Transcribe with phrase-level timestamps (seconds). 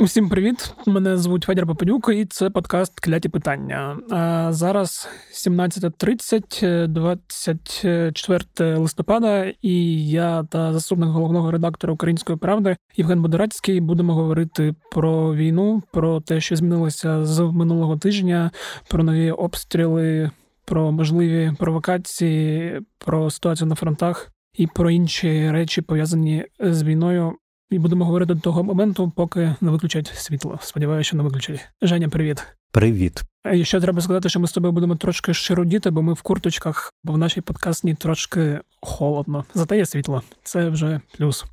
[0.00, 0.74] Всім привіт!
[0.86, 3.98] Мене звуть Федір Попадюк, і це подкаст Кляті питання.
[4.10, 13.80] А Зараз 17.30, 24 листопада, і я та заступник головного редактора Української правди Євген Бодорацький
[13.80, 18.50] будемо говорити про війну, про те, що змінилося з минулого тижня,
[18.88, 20.30] про нові обстріли,
[20.64, 27.32] про можливі провокації, про ситуацію на фронтах і про інші речі пов'язані з війною.
[27.70, 30.58] І будемо говорити до того моменту, поки не виключать світло.
[30.62, 31.68] Сподіваюся, що не виключать.
[31.82, 32.46] Женя, привіт.
[32.72, 33.22] Привіт.
[33.52, 36.92] І ще треба сказати, що ми з тобою будемо трошки широдіти, бо ми в курточках,
[37.04, 39.44] бо в нашій подкастні трошки холодно.
[39.54, 40.22] Зате є світло.
[40.42, 41.44] Це вже плюс.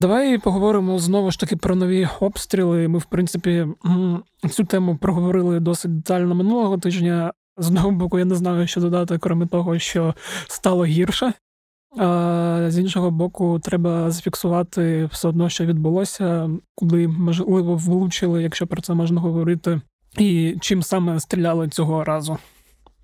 [0.00, 2.88] Давай поговоримо знову ж таки про нові обстріли.
[2.88, 3.66] Ми, в принципі,
[4.50, 7.32] цю тему проговорили досить детально минулого тижня.
[7.58, 10.14] З одного боку, я не знаю, що додати, крім того, що
[10.46, 11.32] стало гірше.
[12.68, 18.94] З іншого боку, треба зафіксувати все одно, що відбулося, куди можливо влучили, якщо про це
[18.94, 19.80] можна говорити,
[20.18, 22.38] і чим саме стріляли цього разу.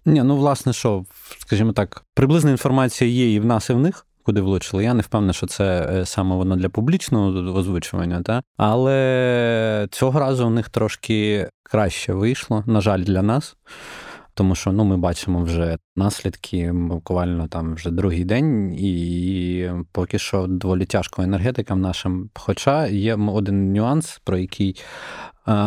[0.05, 1.05] Ні, ну власне, що,
[1.39, 4.07] скажімо так, приблизна інформація є і в нас, і в них.
[4.23, 7.29] Куди влучили, я не впевнений, що це е, саме воно для публічного
[7.59, 13.57] озвучування, та але цього разу у них трошки краще вийшло, на жаль, для нас
[14.37, 20.47] тому що ну, ми бачимо вже наслідки буквально там вже другий день, і поки що
[20.47, 22.31] доволі тяжко енергетикам нашим.
[22.35, 24.77] Хоча є один нюанс, про який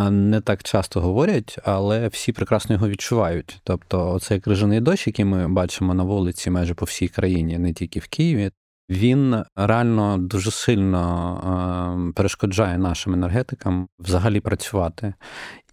[0.09, 3.59] не так часто говорять, але всі прекрасно його відчувають.
[3.63, 7.99] Тобто, оцей крижаний дощ, який ми бачимо на вулиці майже по всій країні, не тільки
[7.99, 8.51] в Києві.
[8.89, 15.13] Він реально дуже сильно перешкоджає нашим енергетикам взагалі працювати.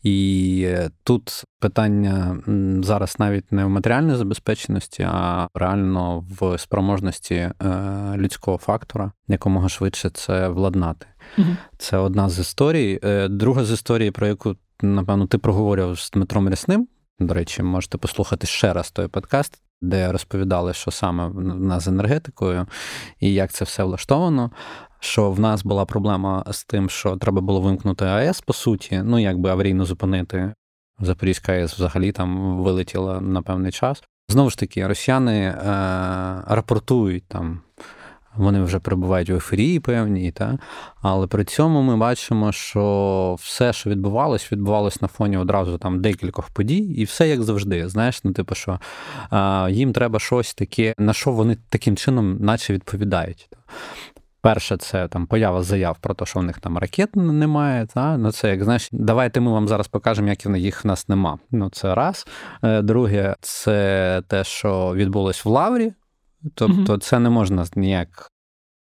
[0.07, 0.69] І
[1.05, 2.37] тут питання
[2.83, 7.53] зараз навіть не в матеріальній забезпеченості, а реально в спроможності е,
[8.17, 11.07] людського фактора якомога швидше це владнати.
[11.39, 11.47] Угу.
[11.79, 13.01] Це одна з історій.
[13.05, 16.89] Е, друга з історій, про яку напевно ти проговорював з Дмитром Рясним.
[17.19, 21.89] До речі, можете послухати ще раз той подкаст, де розповідали, що саме в нас з
[21.89, 22.66] енергетикою
[23.21, 24.50] і як це все влаштовано
[25.01, 29.19] що в нас була проблема з тим, що треба було вимкнути АЕС, по суті, ну
[29.19, 30.55] якби аварійно зупинити.
[31.01, 34.03] Запорізька АЕС взагалі там вилетіла на певний час.
[34.29, 35.55] Знову ж таки, росіяни е,
[36.47, 37.61] рапортують там.
[38.37, 40.59] Вони вже перебувають в ефірії певній, та?
[41.03, 46.51] але при цьому ми бачимо, що все, що відбувалось, відбувалось на фоні одразу там декількох
[46.51, 47.89] подій, і все як завжди.
[47.89, 48.81] Знаєш, ну типу, що
[49.31, 53.49] а, їм треба щось таке, на що вони таким чином, наче відповідають.
[54.47, 57.87] Перше, це там поява заяв про те, що в них там ракет немає.
[57.87, 58.17] Та?
[58.17, 61.39] Ну це як знаєш, давайте ми вам зараз покажемо, як їх в нас нема.
[61.51, 62.27] Ну це раз.
[62.62, 65.93] Е, друге, це те, що відбулось в Лаврі.
[66.55, 68.31] Тобто, mm це не можна ніяк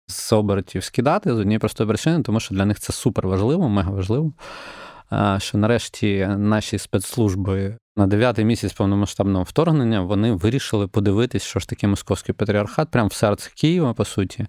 [0.08, 3.92] з обертів скидати з однієї простої причини, тому що для них це супер важливо, мега
[3.92, 4.34] важливо.
[5.38, 11.88] Що нарешті наші спецслужби на дев'ятий місяць повномасштабного вторгнення вони вирішили подивитись, що ж таке
[11.88, 14.46] московський патріархат, прямо в серці Києва, по суті,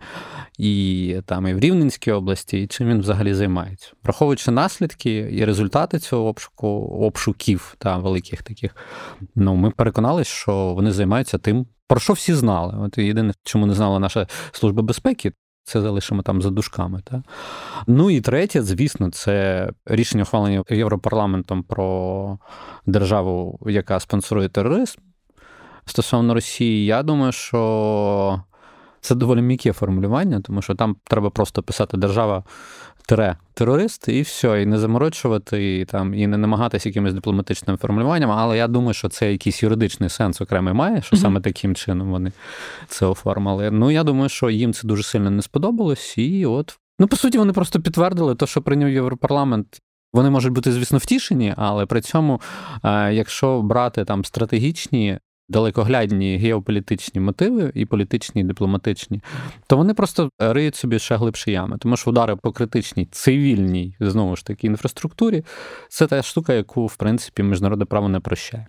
[0.58, 3.92] і там і в Рівненській області, і чим він взагалі займається.
[4.04, 6.68] Враховуючи наслідки і результати цього обшуку,
[7.00, 8.76] обшуків та великих таких,
[9.34, 11.66] ну ми переконалися, що вони займаються тим.
[11.86, 12.74] Про що всі знали?
[12.86, 15.32] От єдине, чому не знала наша служба безпеки,
[15.64, 17.00] це залишимо там за дужками.
[17.04, 17.22] Та?
[17.86, 22.38] Ну і третє, звісно, це рішення ухвалення Європарламентом про
[22.86, 25.00] державу, яка спонсорує тероризм.
[25.86, 28.42] Стосовно Росії, я думаю, що
[29.04, 32.44] це доволі м'яке формулювання, тому що там треба просто писати держава
[33.06, 38.30] тире терорист, і все, і не заморочувати, і там і не намагатися якимось дипломатичним формулюванням.
[38.30, 42.32] Але я думаю, що це якийсь юридичний сенс окремий має, що саме таким чином вони
[42.88, 43.70] це оформили.
[43.70, 46.78] Ну я думаю, що їм це дуже сильно не сподобалось, і от.
[46.98, 49.80] Ну, по суті, вони просто підтвердили те, що прийняв Європарламент.
[50.12, 52.40] Вони можуть бути, звісно, втішені, але при цьому,
[52.84, 55.18] е, якщо брати там стратегічні
[55.48, 59.22] далекоглядні геополітичні мотиви і політичні, і дипломатичні,
[59.66, 61.78] то вони просто риють собі ще глибші ями.
[61.78, 65.44] Тому що удари по критичній цивільній знову ж таки інфраструктурі
[65.88, 68.66] це та штука, яку в принципі міжнародне право не прощає.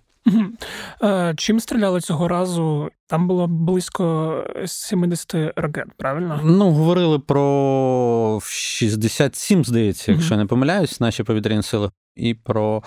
[1.03, 2.89] Е, чим стріляли цього разу?
[3.07, 6.39] Там було близько 70 ракет, правильно?
[6.43, 12.83] Ну, говорили про 67, здається, якщо я не помиляюсь, наші повітряні сили, і про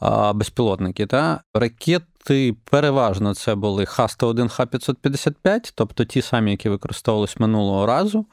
[0.00, 1.06] а, безпілотники.
[1.06, 1.40] Та?
[1.54, 2.04] Ракети
[2.64, 8.26] переважно це були Х-101, Х-555, тобто ті самі, які використовувалися минулого разу.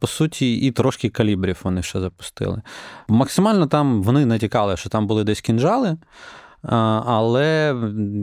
[0.00, 2.62] По суті, і трошки калібрів вони ще запустили.
[3.08, 5.96] Максимально там вони натякали, що там були десь кінжали.
[7.06, 7.74] Але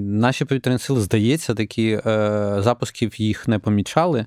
[0.08, 4.26] наші повітряні сили, здається, такі е, запусків їх не помічали.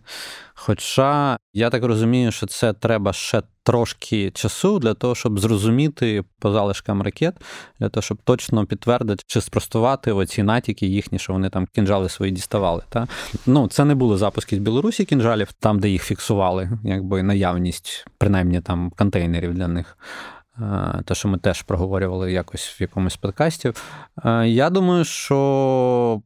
[0.55, 6.53] Хоча я так розумію, що це треба ще трошки часу для того, щоб зрозуміти по
[6.53, 7.35] залишкам ракет,
[7.81, 12.33] для того, щоб точно підтвердити чи спростувати оці натяки їхні, що вони там кінжали свої
[12.33, 12.83] діставали.
[12.89, 13.07] Та?
[13.47, 18.61] Ну, Це не були запуски з Білорусі кінжалів, там, де їх фіксували, якби наявність, принаймні
[18.61, 19.99] там контейнерів для них.
[21.05, 23.73] Те, що ми теж проговорювали якось в якомусь подкасті.
[24.45, 26.23] Я думаю, що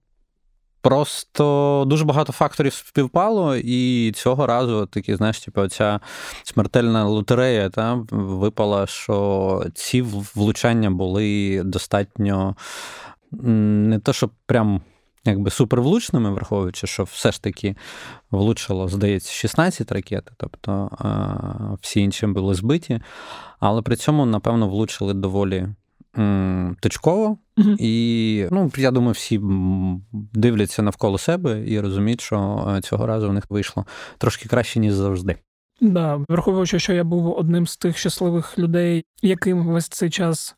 [0.82, 6.00] Просто дуже багато факторів співпало, і цього разу такі, знаєш, типу, ця
[6.44, 12.56] смертельна лотерея та, випала, що ці влучання були достатньо
[13.32, 14.80] не то, щоб прям
[15.24, 17.76] якби супервлучними, враховуючи, що все ж таки
[18.30, 20.90] влучило, здається, 16 ракет, тобто
[21.80, 23.00] всі інші були збиті,
[23.58, 25.68] але при цьому, напевно, влучили доволі
[26.80, 27.38] точково.
[27.78, 29.40] І ну, я думаю, всі
[30.12, 33.86] дивляться навколо себе і розуміють, що е, цього разу в них вийшло
[34.18, 35.36] трошки краще, ніж завжди.
[35.80, 40.56] Да, враховуючи, що я був одним з тих щасливих людей, яким весь цей час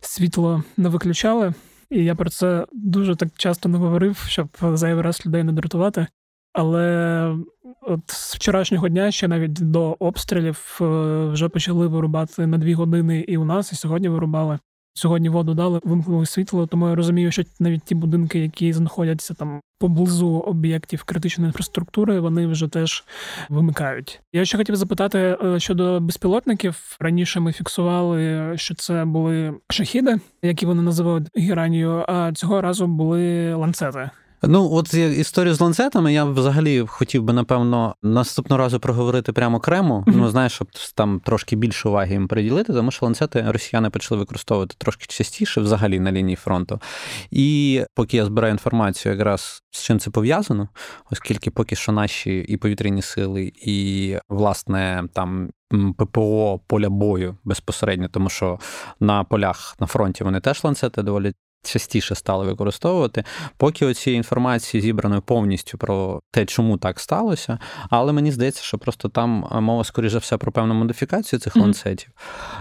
[0.00, 1.54] світло не виключали.
[1.90, 6.06] І я про це дуже так часто не говорив, щоб зайвий раз людей не дратувати.
[6.52, 7.36] Але
[7.82, 10.84] от з вчорашнього дня ще навіть до обстрілів е,
[11.26, 14.58] вже почали вирубати на дві години і у нас, і сьогодні вирубали.
[14.94, 19.60] Сьогодні воду дали, вимкнули світло, тому я розумію, що навіть ті будинки, які знаходяться там
[19.78, 23.04] поблизу об'єктів критичної інфраструктури, вони вже теж
[23.48, 24.20] вимикають.
[24.32, 26.96] Я ще хотів запитати е, щодо безпілотників.
[27.00, 33.54] Раніше ми фіксували, що це були шахіди, які вони називають гіранію, а цього разу були
[33.54, 34.10] ланцети.
[34.44, 40.04] Ну, от історію з ланцетами я взагалі хотів би, напевно, наступного разу проговорити прямо окремо.
[40.06, 40.16] Mm-hmm.
[40.16, 44.74] Ну, знаєш, щоб там трошки більше уваги їм приділити, тому що ланцети росіяни почали використовувати
[44.78, 46.80] трошки частіше взагалі на лінії фронту.
[47.30, 50.68] І поки я збираю інформацію, якраз з чим це пов'язано,
[51.10, 55.50] оскільки поки що наші і повітряні сили, і власне там.
[55.98, 58.58] ППО поля бою безпосередньо, тому що
[59.00, 61.32] на полях на фронті вони теж ланцети доволі
[61.62, 63.24] частіше стали використовувати,
[63.56, 67.58] поки оцієї інформації зібраної повністю про те, чому так сталося.
[67.90, 71.60] Але мені здається, що просто там мова, скоріше за все, про певну модифікацію цих mm-hmm.
[71.60, 72.10] ланцетів.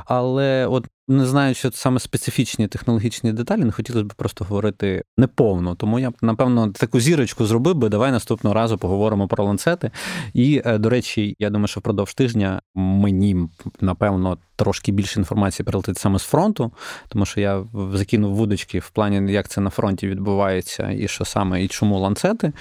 [0.06, 5.76] Але от не знаю, що саме специфічні технологічні деталі, не хотілося б просто говорити неповно.
[5.76, 7.90] Тому я б, напевно, таку зірочку зробив би.
[7.90, 9.92] Давай наступного разу поговоримо про ланцети.
[10.34, 13.50] І, е, до речі, я думаю, що впродовж тижня мені,
[13.82, 16.72] напевно, трошки більше інформації прилетить саме з фронту,
[17.08, 17.64] тому що я
[17.94, 22.54] закинув вудочки в плані, як це на фронті відбувається, і що саме, і чому ланцети.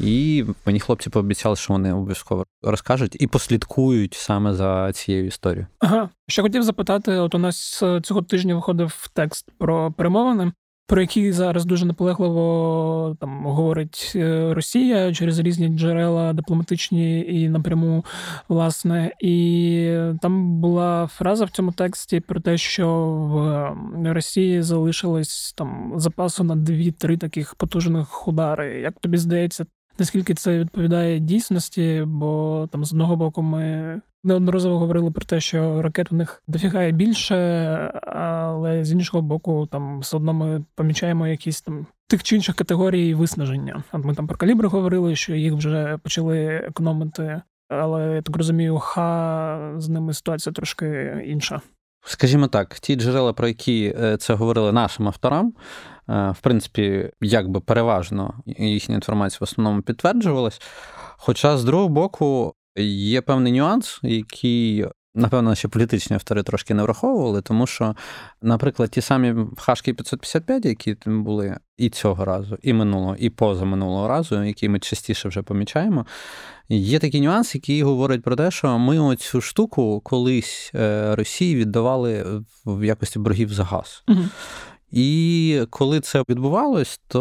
[0.00, 5.66] І мені хлопці пообіцяли, що вони обов'язково розкажуть і послідкують саме за цією історією.
[5.78, 10.52] Ага, ще хотів запитати: от у нас е, цього тижня виходив текст про перемовини.
[10.86, 18.04] Про які зараз дуже наполегливо там говорить е, Росія через різні джерела дипломатичні і напряму,
[18.48, 22.88] власне, і там була фраза в цьому тексті про те, що
[24.04, 28.80] в Росії залишилось там запасу на дві-три таких потужних удари.
[28.80, 29.66] Як тобі здається,
[29.98, 32.04] наскільки це відповідає дійсності?
[32.06, 36.92] Бо там з одного боку ми неодноразово говорили про те, що ракет у них дофігає
[36.92, 37.34] більше,
[38.02, 43.14] але з іншого боку, там все одно ми помічаємо якісь там тих чи інших категорій
[43.14, 43.82] виснаження.
[43.92, 47.42] От ми там про калібри говорили, що їх вже почали економити.
[47.68, 51.60] Але я так розумію, ха з ними ситуація трошки інша.
[52.06, 55.54] Скажімо так, ті джерела, про які е, це говорили нашим авторам,
[56.08, 60.60] е, в принципі, якби переважно їхня інформація в основному підтверджувалась.
[61.16, 67.42] Хоча, з другого боку, Є певний нюанс, який, напевно, ще політичні автори трошки не враховували,
[67.42, 67.96] тому що,
[68.42, 74.44] наприклад, ті самі хашки 555, які були і цього разу, і минулого, і позаминулого разу,
[74.44, 76.06] які ми частіше вже помічаємо.
[76.68, 82.42] Є такий нюанс, який говорить про те, що ми оцю штуку колись е, Росії віддавали
[82.66, 84.04] в якості боргів за газ.
[84.08, 84.24] Угу.
[84.90, 87.20] І коли це відбувалось, то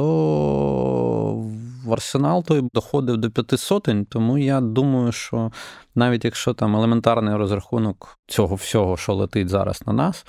[1.84, 5.52] в арсенал той доходив до п'яти сотень, тому я думаю, що
[5.96, 10.25] навіть якщо там елементарний розрахунок цього всього, що летить зараз на нас,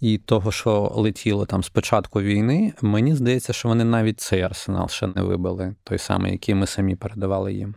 [0.00, 4.88] і того, що летіло там з початку війни, мені здається, що вони навіть цей арсенал
[4.88, 7.74] ще не вибили, той самий, який ми самі передавали їм.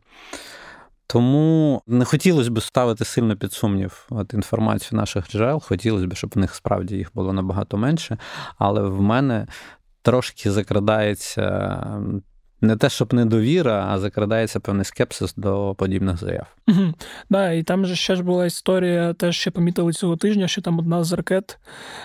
[1.07, 5.61] Тому не хотілося б ставити сильно під сумнів от інформацію наших джерел.
[5.61, 8.17] Хотілося б, щоб в них справді їх було набагато менше.
[8.57, 9.47] Але в мене
[10.01, 11.43] трошки закрадається
[12.61, 16.47] не те, щоб недовіра, а закрадається певний скепсис до подібних заяв.
[16.67, 16.93] Угу.
[17.29, 20.79] Да, і там же ще ж була історія, теж ще помітили цього тижня, що там
[20.79, 21.59] одна з ракет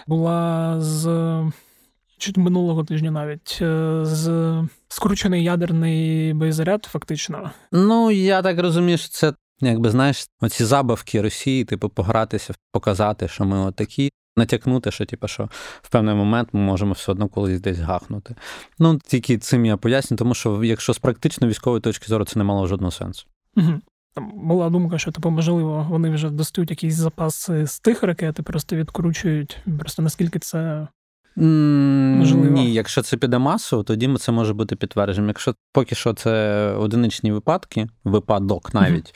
[0.07, 1.07] була з
[2.19, 4.55] чуть минулого тижня навіть е, з
[4.89, 7.51] скручений ядерний боєзаряд, фактично.
[7.73, 9.33] Ну, я так розумію, що це
[9.65, 15.49] Якби знаєш, оці забавки Росії, типу, погратися, показати, що ми отакі, натякнути, що типу, що
[15.83, 18.35] в певний момент ми можемо все одно колись десь гахнути.
[18.79, 22.45] Ну, тільки цим я поясню, тому що якщо з практично військової точки зору це не
[22.45, 23.27] мало жодного сенсу.
[23.57, 23.81] Угу.
[24.15, 28.43] Там була думка, що типу, можливо, вони вже достають якісь запаси з тих ракет і
[28.43, 29.59] просто відкручують.
[29.79, 30.89] Просто наскільки це.
[31.37, 32.45] Можливо.
[32.45, 35.29] Ні, якщо це піде масово, тоді це може бути підтвердженням.
[35.29, 39.15] Якщо поки що це одиничні випадки, випадок навіть,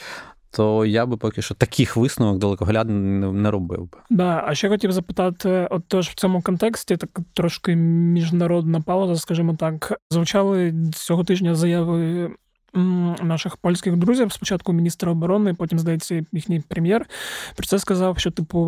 [0.57, 3.99] то я би поки що таких висновок далекоглядно не робив би.
[4.11, 9.57] Да, а ще хотів запитати, от тож в цьому контексті так трошки міжнародна пауза, скажімо
[9.59, 12.31] так, звучали цього тижня заяви.
[13.23, 17.07] Наших польських друзів, спочатку міністра оборони, потім, здається, їхній прем'єр.
[17.57, 18.59] Про це сказав, що типу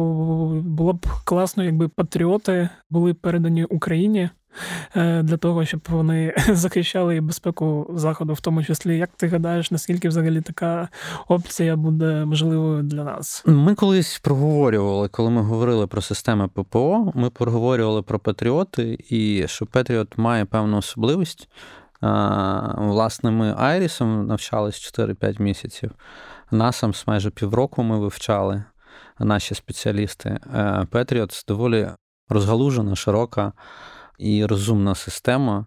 [0.64, 4.28] було б класно, якби патріоти були передані Україні.
[4.97, 8.99] Е, для того, щоб вони захищали безпеку заходу, в тому числі.
[8.99, 10.88] Як ти гадаєш, наскільки взагалі така
[11.28, 13.43] опція буде можливою для нас?
[13.47, 19.67] Ми колись проговорювали, коли ми говорили про системи ППО, ми проговорювали про Патріоти, і що
[19.67, 21.49] Патріот має певну особливість.
[22.76, 25.90] Власне, ми Айрісом навчались 4-5 місяців.
[26.50, 28.64] Насам майже півроку ми вивчали
[29.19, 30.38] наші спеціалісти.
[30.90, 31.88] Петріот доволі
[32.28, 33.52] розгалужена, широка
[34.19, 35.67] і розумна система.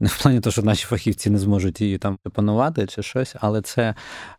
[0.00, 3.62] Не в плані того, що наші фахівці не зможуть її там опанувати чи щось, але
[3.62, 3.94] це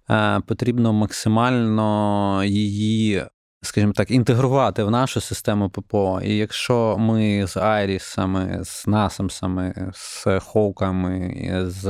[0.09, 3.23] е, потрібно максимально її
[3.63, 6.21] скажімо так, інтегрувати в нашу систему ППО.
[6.23, 11.35] І якщо ми з Айрісами, з Насамсами, з Хоуками,
[11.67, 11.85] з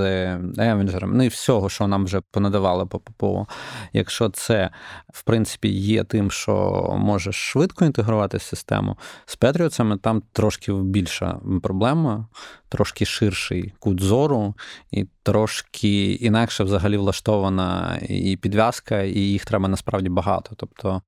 [0.58, 3.48] Евенджерами, ну і всього, що нам вже понадавали по ППО,
[3.94, 4.70] якщо це
[5.13, 12.27] в принципі є тим, що може швидко інтегрувати систему, з Петріоцами там трошки більша проблема,
[12.70, 14.56] трошки ширший кут зору,
[14.92, 20.56] і трошки інакше взагалі влаштована і підв'язка, і їх треба насправді багато.
[20.58, 21.01] Тобто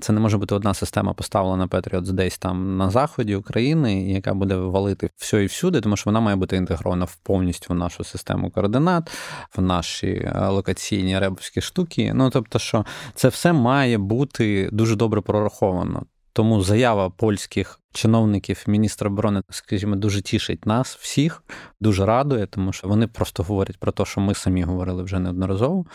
[0.00, 4.56] це не може бути одна система поставлена Patriots десь там на заході України, яка буде
[4.56, 8.50] валити все і всюди, тому що вона має бути інтегрована в повністю в нашу систему
[8.50, 9.10] координат,
[9.56, 12.12] в наші е, локаційні ребовські штуки.
[12.14, 16.02] Ну тобто, що це все має бути дуже добре прораховано.
[16.38, 21.42] Тому заява польських чиновників міністра оборони, скажімо, дуже тішить нас всіх,
[21.80, 25.86] дуже радує, тому що вони просто говорять про те, що ми самі говорили вже неодноразово.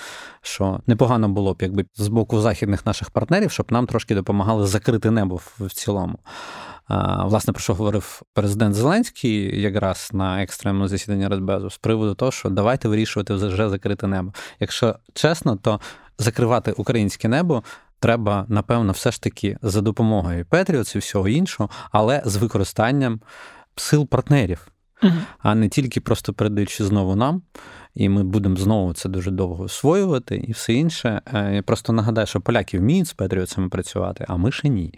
[0.41, 5.12] Що непогано було б, якби з боку західних наших партнерів, щоб нам трошки допомагали закрити
[5.12, 6.19] небо в цілому.
[7.23, 12.50] Власне, про що говорив президент Зеленський якраз на екстремному засіданні Радбезу з приводу того, що
[12.50, 14.33] давайте вирішувати вже закрите небо.
[14.59, 15.79] Якщо чесно, то
[16.17, 17.63] закривати українське небо
[18.03, 23.22] треба, напевно, все ж таки за допомогою Петріоц і всього іншого, але з використанням
[23.75, 24.67] сил партнерів,
[25.03, 27.41] uh а не тільки просто передаючи знову нам.
[27.95, 31.22] І ми будемо знову це дуже довго освоювати і все інше.
[31.33, 34.93] Е, я просто нагадаю, що поляки вміють з Петріоцями працювати, а ми ще ні.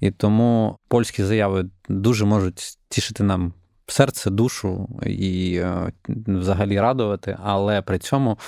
[0.00, 3.52] І тому польські заяви дуже можуть тішити нам
[3.86, 5.92] серце, душу і е,
[6.26, 8.38] взагалі радувати, але при цьому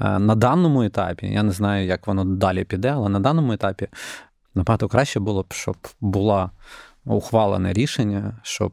[0.00, 3.88] на даному етапі, я не знаю, як воно далі піде, але на даному етапі
[4.54, 6.50] набагато краще було б, щоб було
[7.04, 8.72] ухвалене рішення, щоб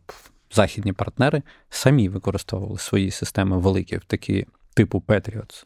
[0.51, 5.66] західні партнери самі використовували свої системи великі, такі типу Patriots,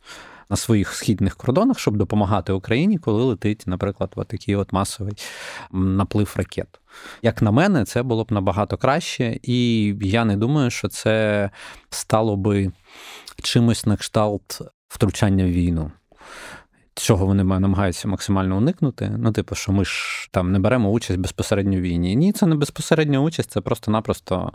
[0.50, 5.14] на своїх східних кордонах, щоб допомагати Україні, коли летить, наприклад, от такий от масовий
[5.72, 6.80] наплив ракет.
[7.22, 11.50] Як на мене, це було б набагато краще, і я не думаю, що це
[11.90, 12.72] стало би
[13.44, 14.62] чимось на кшталт
[14.96, 15.92] втручання в війну.
[16.98, 19.12] Чого вони намагаються максимально уникнути.
[19.18, 22.16] Ну, типу, що ми ж там не беремо участь безпосередньо в війні.
[22.16, 24.52] Ні, це не безпосередня участь, це просто-напросто,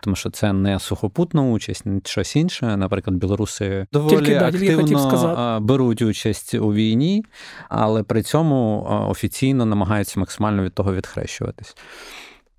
[0.00, 2.76] тому що це не сухопутна участь, не щось інше.
[2.76, 7.24] Наприклад, білоруси доволі тільки, активно беруть участь у війні,
[7.68, 11.76] але при цьому офіційно намагаються максимально від того відхрещуватись.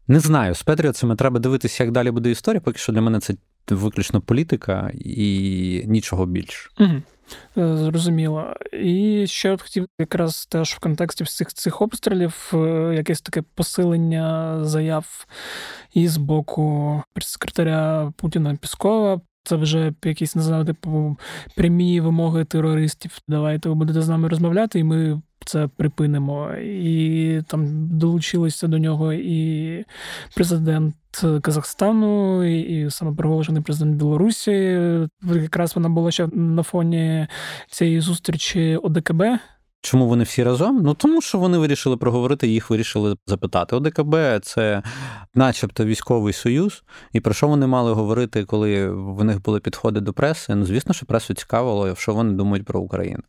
[0.08, 2.62] Не знаю, з Петріоцями треба дивитися, як далі буде історія.
[2.62, 3.34] Поки що для мене це
[3.70, 6.70] виключно політика і нічого більше.
[6.80, 7.02] Угу.
[7.56, 8.54] Зрозуміло.
[8.74, 12.58] І ще от хотів якраз теж в контексті всіх цих обстрілів е,
[12.96, 15.26] якесь таке посилення заяв
[15.94, 19.22] і з боку прес-секретаря Путіна Піскова.
[19.44, 21.18] Це вже якісь не знаю, типу
[21.56, 23.18] прямі вимоги терористів.
[23.28, 26.52] Давайте ви будете з нами розмовляти, і ми це припинимо.
[26.56, 29.86] І там долучилися до нього і
[30.36, 30.96] президент
[31.42, 34.80] Казахстану, і самопроголошений президент Білорусі.
[35.24, 37.28] Якраз вона була ще на фоні
[37.70, 39.24] цієї зустрічі ОДКБ.
[39.86, 40.82] Чому вони всі разом?
[40.84, 43.76] Ну тому що вони вирішили проговорити, їх вирішили запитати.
[43.76, 44.84] ОДКБ це,
[45.36, 50.14] начебто, військовий союз, і про що вони мали говорити, коли в них були підходи до
[50.14, 50.56] преси?
[50.56, 53.20] Ну, звісно, що пресу цікавило, що вони думають про Україну.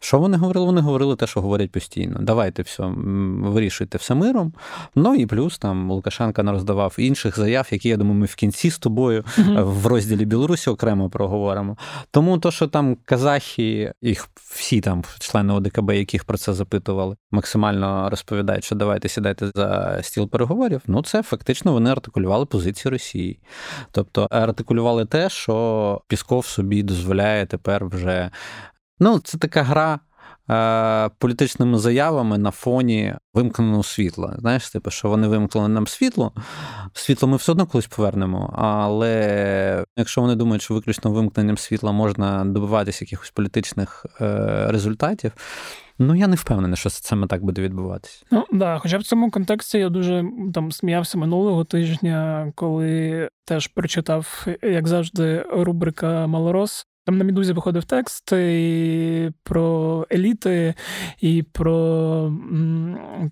[0.00, 0.66] Що вони говорили?
[0.66, 2.18] Вони говорили те, що говорять постійно.
[2.22, 2.84] Давайте все,
[3.38, 4.52] вирішуйте все миром.
[4.94, 8.78] Ну і плюс там Лукашенка роздавав інших заяв, які я думаю, ми в кінці з
[8.78, 11.76] тобою uh в розділі Білорусі окремо проговоримо.
[12.10, 18.10] Тому то, що там казахи, їх всі там члени ОДКБ, яких про це запитували, максимально
[18.10, 20.82] розповідають, що давайте сідайте за стіл переговорів.
[20.86, 23.40] Ну це фактично вони артикулювали позицію Росії,
[23.90, 28.30] тобто артикулювали те, що Пісков собі дозволяє тепер вже.
[29.00, 30.00] Ну, це така гра.
[30.50, 34.36] Е, політичними заявами на фоні вимкненого світла.
[34.38, 36.32] Знаєш, типу, що вони вимкнули нам світло,
[36.92, 38.54] світло ми все одно колись повернемо.
[38.56, 45.32] Але якщо вони думають, що виключно вимкненням світла можна добиватися якихось політичних е, результатів.
[45.98, 48.24] Ну, я не впевнений, що саме так буде відбуватися.
[48.30, 50.24] Ну да, хоча в цьому контексті я дуже
[50.54, 57.84] там сміявся минулого тижня, коли теж прочитав, як завжди, рубрика Малорос там на Мідузі виходив
[57.84, 60.74] текст і про еліти,
[61.20, 62.32] і про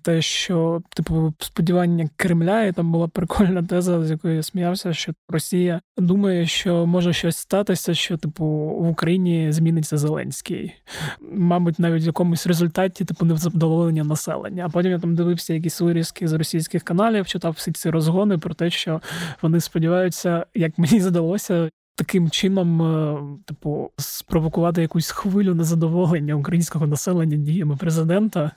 [0.03, 5.13] те, що типу сподівання Кремля, і там була прикольна теза, з якої я сміявся, що
[5.29, 8.45] Росія думає, що може щось статися, що типу
[8.79, 10.73] в Україні зміниться Зеленський.
[11.21, 14.65] Мабуть, навіть в якомусь результаті типу невзадоволення населення.
[14.65, 18.53] А потім я там дивився якісь вирізки з російських каналів, читав всі ці розгони про
[18.53, 19.01] те, що
[19.41, 27.37] вони сподіваються, як мені здалося, таким чином, е, типу, спровокувати якусь хвилю незадоволення українського населення
[27.37, 28.51] діями президента.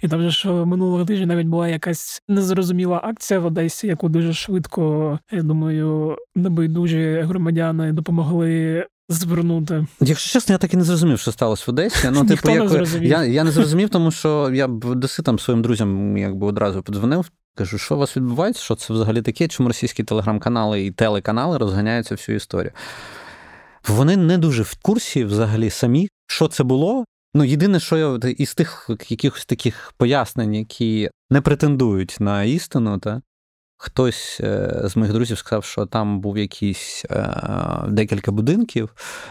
[0.00, 4.32] І там же ж минулого тижня навіть була якась незрозуміла акція в Одесі, яку дуже
[4.32, 8.86] швидко, я думаю, небайдужі громадяни допомогли.
[9.08, 12.10] Звернути, якщо чесно, я так і не зрозумів, що сталося в Одесі.
[12.12, 16.16] Ну, типу, як я я не зрозумів, тому що я б доси там своїм друзям
[16.16, 18.62] якби одразу подзвонив, Кажу, що у вас відбувається?
[18.62, 19.48] Що це взагалі таке?
[19.48, 22.72] Чому російські телеграм-канали і телеканали розганяються всю історію?
[23.88, 27.04] Вони не дуже в курсі взагалі самі, що це було.
[27.34, 33.22] Ну, єдине, що я із тих якихось таких пояснень, які не претендують на істину, та,
[33.84, 37.28] Хтось е, з моїх друзів сказав, що там був якийсь е,
[37.88, 38.90] декілька будинків,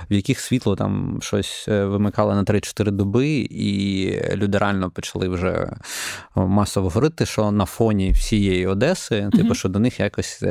[0.09, 5.69] в яких світло там щось е, вимикало на 3-4 доби, і люди реально почали вже
[6.35, 10.43] масово говорити, що на фоні всієї Одеси, типу, що до них якось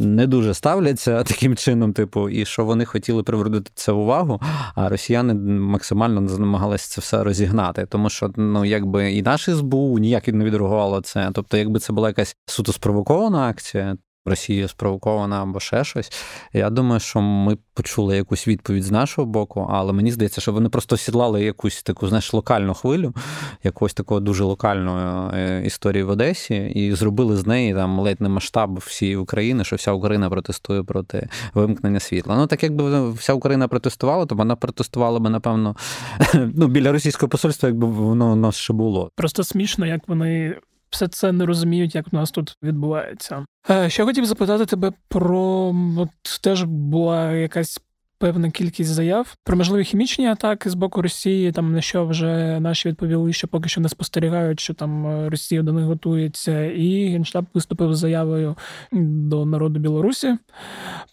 [0.00, 4.40] не дуже ставляться таким чином, типу, і що вони хотіли привернути це увагу,
[4.74, 7.86] а росіяни максимально намагалися це все розігнати.
[7.86, 11.30] Тому що ну, якби і наш СБУ ніяк не відреагувало це.
[11.34, 16.12] Тобто, якби це була якась суто спровокована акція, Росія спровокована або ще щось.
[16.52, 20.68] Я думаю, що ми почули якусь відповідь з нашого боку, але мені здається, що вони
[20.68, 23.14] просто сідлали якусь таку, знаєш, локальну хвилю,
[23.64, 28.28] якогось такого дуже локальної е, історії в Одесі, і зробили з неї там ледь не
[28.28, 32.36] масштаб всієї України, що вся Україна протестує проти вимкнення світла.
[32.36, 35.76] Ну так якби вся Україна протестувала, то вона протестувала би, напевно,
[36.34, 39.10] ну біля російського посольства, якби воно у нас ще було.
[39.16, 40.56] Просто смішно, як вони
[40.92, 43.44] все це не розуміють, як у нас тут відбувається.
[43.70, 47.80] Е, ще хотів запитати тебе про от теж була якась.
[48.18, 52.88] Певна кількість заяв про можливі хімічні атаки з боку Росії, там на що вже наші
[52.88, 57.46] відповіли, що поки що не спостерігають, що там е, Росія до них готується, і генштаб
[57.54, 58.56] виступив з заявою
[58.92, 60.36] до народу Білорусі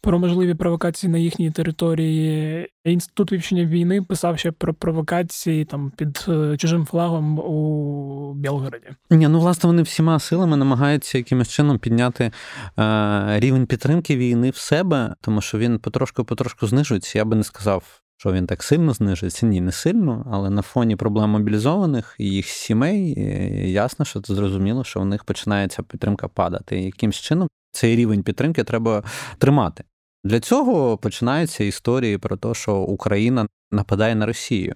[0.02, 2.68] про можливі провокації на їхній території.
[2.84, 8.88] Інститут вивчення війни писав ще про провокації там під е, чужим флагом у Білгороді.
[9.10, 12.32] Ні, ну власне вони всіма силами намагаються якимось чином підняти
[12.80, 17.18] е, рівень підтримки війни в себе, тому що він потрошку-потрошку знижується.
[17.18, 18.02] Я би не сказав.
[18.18, 19.46] Що він так сильно знижується?
[19.46, 24.36] Ні, не сильно, але на фоні проблем мобілізованих і їх сімей е, ясно, що це
[24.36, 26.82] зрозуміло, що в них починається підтримка падати.
[26.82, 29.04] Якимсь чином цей рівень підтримки треба
[29.38, 29.84] тримати.
[30.24, 34.76] Для цього починаються історії про те, що Україна нападає на Росію.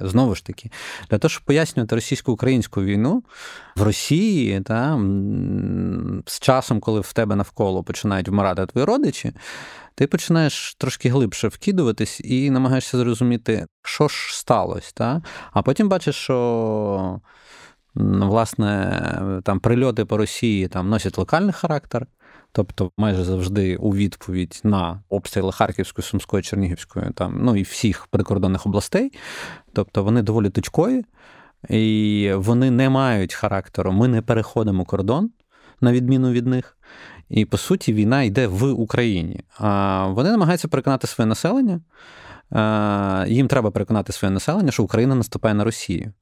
[0.00, 0.70] Знову ж таки,
[1.10, 3.24] для того, щоб пояснювати російсько-українську війну
[3.76, 5.00] в Росії, та,
[6.26, 9.32] з часом, коли в тебе навколо починають вмирати твої родичі,
[9.94, 14.92] ти починаєш трошки глибше вкидуватись і намагаєшся зрозуміти, що ж сталося.
[14.94, 15.22] Та?
[15.52, 17.20] А потім бачиш, що.
[17.94, 22.06] Власне, там прильоти по Росії там носять локальний характер,
[22.52, 28.66] Тобто, майже завжди у відповідь на обстріли Харківської, Сумської, Чернігівської, там, ну і всіх прикордонних
[28.66, 29.12] областей.
[29.72, 31.04] Тобто вони доволі точкові,
[31.68, 33.92] і вони не мають характеру.
[33.92, 35.30] Ми не переходимо кордон,
[35.80, 36.76] на відміну від них.
[37.28, 39.40] І по суті, війна йде в Україні.
[39.58, 41.80] А вони намагаються переконати своє населення.
[43.28, 46.12] їм треба переконати своє населення, що Україна наступає на Росію.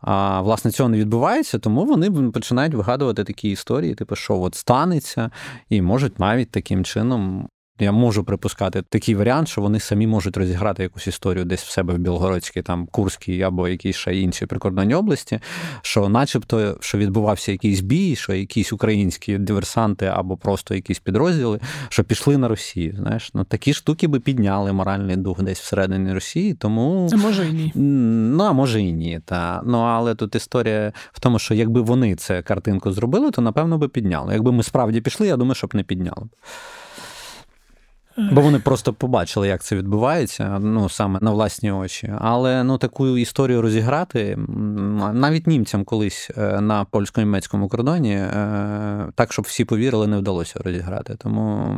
[0.00, 5.30] А власне цього не відбувається, тому вони починають вигадувати такі історії, типу, що от станеться,
[5.68, 10.82] і можуть навіть таким чином я можу припускати такий варіант, що вони самі можуть розіграти
[10.82, 15.40] якусь історію десь в себе в Білгородській, там Курській або якійсь ще іншій прикордонній області,
[15.82, 22.04] що, начебто, що відбувався якийсь бій, що якісь українські диверсанти або просто якісь підрозділи, що
[22.04, 22.94] пішли на Росію.
[22.96, 27.52] Знаєш, ну такі штуки би підняли моральний дух десь всередині Росії, тому це може і
[27.52, 27.72] ні.
[27.74, 29.20] Ну а може і ні.
[29.24, 33.78] Та ну але тут історія в тому, що якби вони це картинку зробили, то напевно
[33.78, 34.32] би підняли.
[34.32, 36.26] Якби ми справді пішли, я думаю, щоб не підняли.
[38.16, 42.12] Бо вони просто побачили, як це відбувається, ну саме на власні очі.
[42.18, 44.36] Але ну таку історію розіграти
[45.12, 51.16] навіть німцям колись е, на польсько-німецькому кордоні, е, так щоб всі повірили, не вдалося розіграти.
[51.18, 51.76] Тому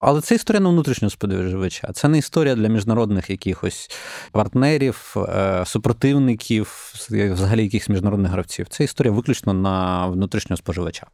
[0.00, 1.92] але це історія на внутрішнього споживача.
[1.92, 3.90] Це не історія для міжнародних якихось
[4.32, 8.66] партнерів, е, супротивників, взагалі якихось міжнародних гравців.
[8.68, 11.06] Це історія виключно на внутрішнього споживача.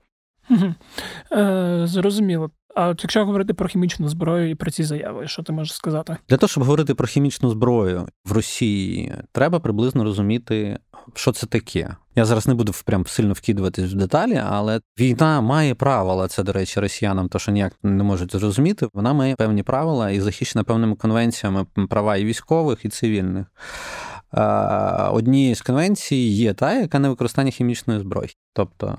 [1.32, 2.50] Е, Зрозуміло.
[2.78, 6.16] А якщо говорити про хімічну зброю і про ці заяви, що ти можеш сказати?
[6.28, 10.78] Для того, щоб говорити про хімічну зброю в Росії, треба приблизно розуміти,
[11.14, 11.96] що це таке.
[12.14, 16.28] Я зараз не буду прям сильно вкидуватись в деталі, але війна має правила.
[16.28, 18.88] Це, до речі, росіянам, то що ніяк не можуть зрозуміти.
[18.94, 23.46] Вона має певні правила і захищена певними конвенціями права і військових, і цивільних.
[25.10, 28.96] Однією з конвенцій є та, яка не використання хімічної зброї, тобто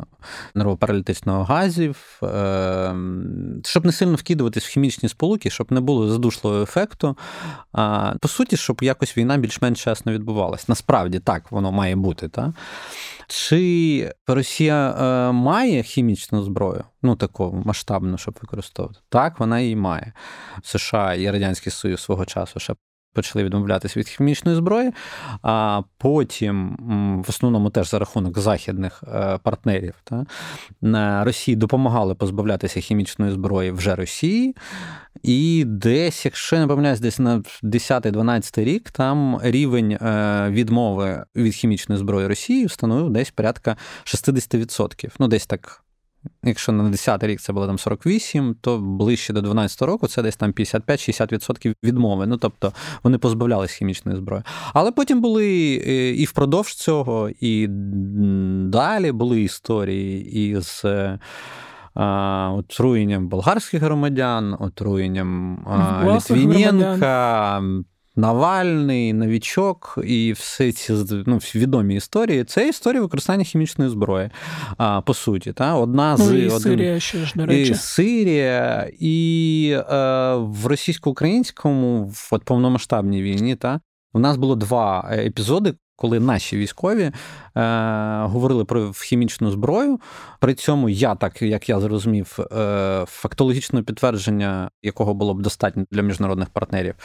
[0.56, 7.18] нервопаралітичного газів, ем, щоб не сильно вкидуватись в хімічні сполуки, щоб не було задушливого ефекту.
[8.22, 10.70] По суті, щоб якось війна більш-менш чесно відбувалась.
[10.70, 12.30] Насправді так воно має бути.
[12.30, 12.54] Та?
[13.28, 19.00] Чи Росія е, має хімічну зброю, ну таку масштабну, щоб використовувати?
[19.10, 20.14] Так, вона її має.
[20.64, 22.74] США і Радянський Союз свого часу ще
[23.14, 24.92] почали відмовлятися від хімічної зброї,
[25.42, 26.78] а потім,
[27.28, 30.26] в основному, теж за рахунок західних е, партнерів та,
[31.24, 34.56] Росії допомагали позбавлятися хімічної зброї вже Росії.
[35.24, 41.54] І десь, якщо я не помиляюсь, десь на 10-12 рік там рівень е, відмови від
[41.54, 45.10] хімічної зброї Росії становив десь порядка 60%.
[45.20, 45.84] Ну, десь так
[46.44, 50.36] Якщо на 10 рік це було там 48, то ближче до 12 року це десь
[50.36, 52.28] там 55-60% відмови.
[52.28, 54.44] Ну тобто вони позбавлялись хімічної зброї.
[54.74, 57.68] Але потім були е, і впродовж цього, і
[58.70, 60.82] далі були історії із.
[60.86, 61.20] Е,
[62.52, 65.60] отруєнням болгарських громадян, отруєнням
[66.04, 67.64] Літвіненка,
[68.20, 70.94] Навальний, Новічок і всі ці
[71.26, 72.44] ну, відомі історії.
[72.44, 74.30] Це історія використання хімічної зброї,
[74.78, 75.54] а, по суті.
[75.54, 75.76] Та?
[75.76, 77.72] Одна ну, з і один, Сирія ще ж, до речі.
[77.72, 83.56] І Сирія, і е, в російсько-українському в повномасштабній війні.
[83.56, 83.80] Та?
[84.14, 87.12] У нас було два епізоди, коли наші військові е,
[88.24, 90.00] говорили про хімічну зброю.
[90.40, 96.02] При цьому я, так як я зрозумів, е, фактологічного підтвердження, якого було б достатньо для
[96.02, 96.96] міжнародних партнерів,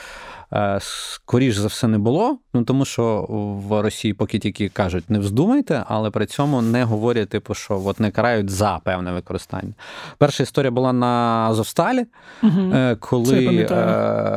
[0.81, 2.39] скоріш за все не було.
[2.55, 3.27] Ну тому що
[3.69, 8.01] в Росії поки тільки кажуть, не вздумайте, але при цьому не говорять, типу, що от
[8.01, 9.73] не карають за певне використання.
[10.19, 12.07] Перша історія була на Азовсталі,
[12.43, 12.73] угу.
[13.01, 13.67] коли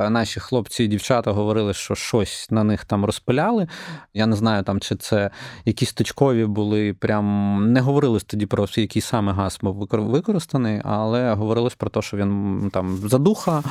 [0.09, 3.67] наші хлопці і дівчата говорили, що щось на них там розпиляли.
[4.13, 5.29] Я не знаю, там чи це
[5.65, 11.75] якісь точкові були, прям не говорилось тоді про який саме газ був використаний, але говорилось
[11.75, 13.63] про те, що він там задуха,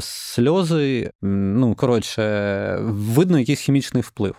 [0.00, 1.10] сльози.
[1.22, 4.34] Ну коротше, видно якийсь хімічний вплив.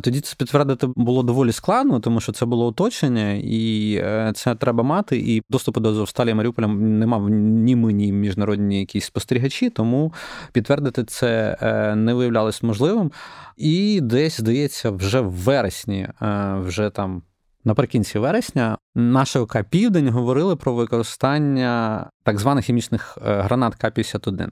[0.00, 4.82] Тоді це підтвердити було доволі складно, тому що це було оточення, і е, це треба
[4.82, 5.16] мати.
[5.18, 10.12] І доступу до Азовсталі Маріуполя не мав ні ми, ні міжнародні якісь спостерігачі, тому
[10.52, 13.12] підтвердити це е, не виявлялось можливим.
[13.56, 17.22] І десь здається, вже в вересні, е, вже там.
[17.64, 24.48] Наприкінці вересня наша ОК Південь говорили про використання так званих хімічних гранат К-51.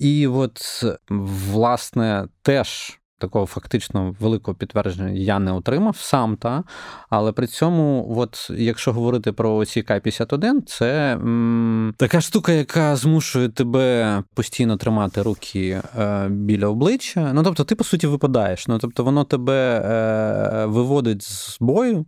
[0.00, 0.84] І от,
[1.50, 6.64] власне, теж такого фактично великого підтвердження я не отримав сам, та
[7.10, 13.48] але при цьому, от якщо говорити про ці К-51, це м, така штука, яка змушує
[13.48, 17.32] тебе постійно тримати руки е, біля обличчя.
[17.32, 18.68] Ну тобто, ти по суті випадаєш.
[18.68, 22.06] Ну тобто, воно тебе е, виводить з бою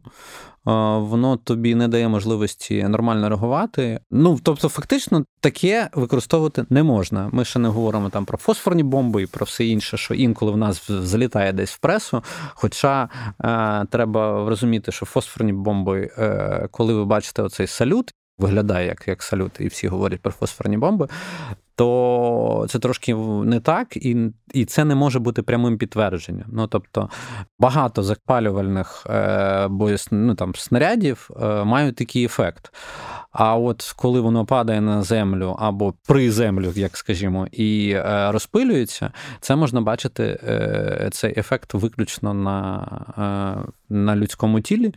[0.64, 4.00] воно тобі не дає можливості нормально реагувати.
[4.10, 7.30] Ну тобто, фактично, таке використовувати не можна.
[7.32, 10.56] Ми ще не говоримо там про фосфорні бомби і про все інше, що інколи в
[10.56, 12.22] нас залітає десь в пресу.
[12.54, 13.08] Хоча
[13.44, 19.22] е, треба розуміти, що фосфорні бомби, е, коли ви бачите оцей салют, виглядає як як
[19.22, 21.08] салют, і всі говорять про фосфорні бомби,
[21.74, 23.14] то це трошки
[23.44, 24.16] не так, і
[24.54, 26.46] і це не може бути прямим підтвердженням.
[26.52, 27.10] Ну тобто
[27.58, 29.68] багато запалювальних е,
[30.10, 32.72] ну, там, снарядів е, мають такий ефект.
[33.32, 39.12] А от коли воно падає на землю або при землю, як скажімо, і е, розпилюється,
[39.40, 42.86] це можна бачити е, цей ефект виключно на,
[43.18, 44.94] е, на людському тілі.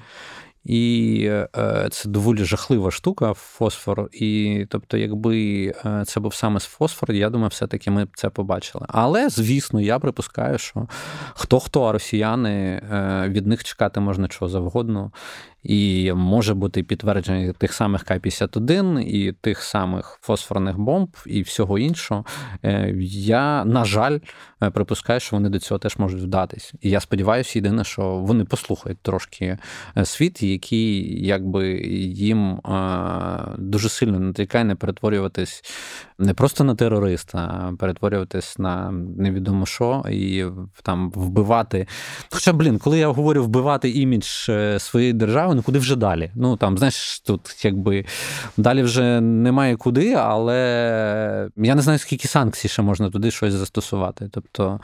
[0.65, 1.21] І
[1.57, 4.09] е, це доволі жахлива штука, фосфор.
[4.13, 8.85] І тобто, якби е, це був саме фосфор, я думаю, все-таки ми б це побачили.
[8.89, 10.87] Але, звісно, я припускаю, що
[11.33, 15.11] хто хто, а росіяни е, від них чекати можна чого завгодно.
[15.65, 22.25] І може бути підтвердження тих самих К-51 і тих самих фосфорних бомб і всього іншого.
[23.03, 24.19] Я, на жаль,
[24.73, 26.73] припускаю, що вони до цього теж можуть вдатись.
[26.81, 29.57] І я сподіваюся, єдине, що вони послухають трошки
[30.03, 31.69] світ, який якби
[32.15, 32.61] їм
[33.57, 35.63] дуже сильно натякає не перетворюватись
[36.19, 40.45] не просто на терориста, а перетворюватись на невідомо що і
[40.83, 41.87] там вбивати.
[42.31, 46.31] Хоча, блін, коли я говорю вбивати імідж е, своєї держави, ну куди вже далі?
[46.35, 48.05] Ну там, знаєш, тут якби
[48.57, 54.29] далі вже немає куди, але я не знаю, скільки санкцій ще можна туди щось застосувати.
[54.31, 54.79] Тобто,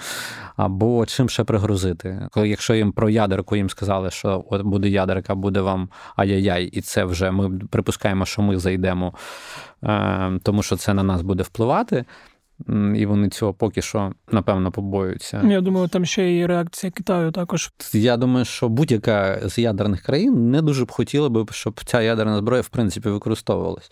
[0.56, 2.30] або чим ще пригрозити.
[2.36, 7.06] Якщо їм про ядерку їм сказали, що от буде ядерка, буде вам ай-яй-яй, і це
[7.06, 9.14] вже ми припускаємо, що ми зайдемо,
[10.44, 12.06] тому що це на нас буде впливати.
[12.96, 15.42] І вони цього поки що, напевно, побоюються.
[15.48, 17.72] Я думаю, там ще і реакція Китаю також.
[17.94, 22.38] Я думаю, що будь-яка з ядерних країн не дуже б хотіла би, щоб ця ядерна
[22.38, 23.92] зброя в принципі використовувалась.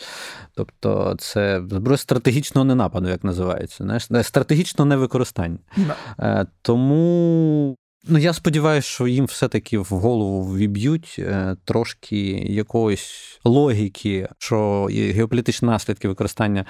[0.56, 5.58] Тобто, це зброя стратегічного ненападу, як називається, стратегічного невикористання.
[6.17, 6.47] Да.
[6.62, 7.75] Тому
[8.08, 15.68] Ну, я сподіваюся, що їм все-таки в голову віб'ють е, трошки якоїсь логіки, що геополітичні
[15.68, 16.66] наслідки використання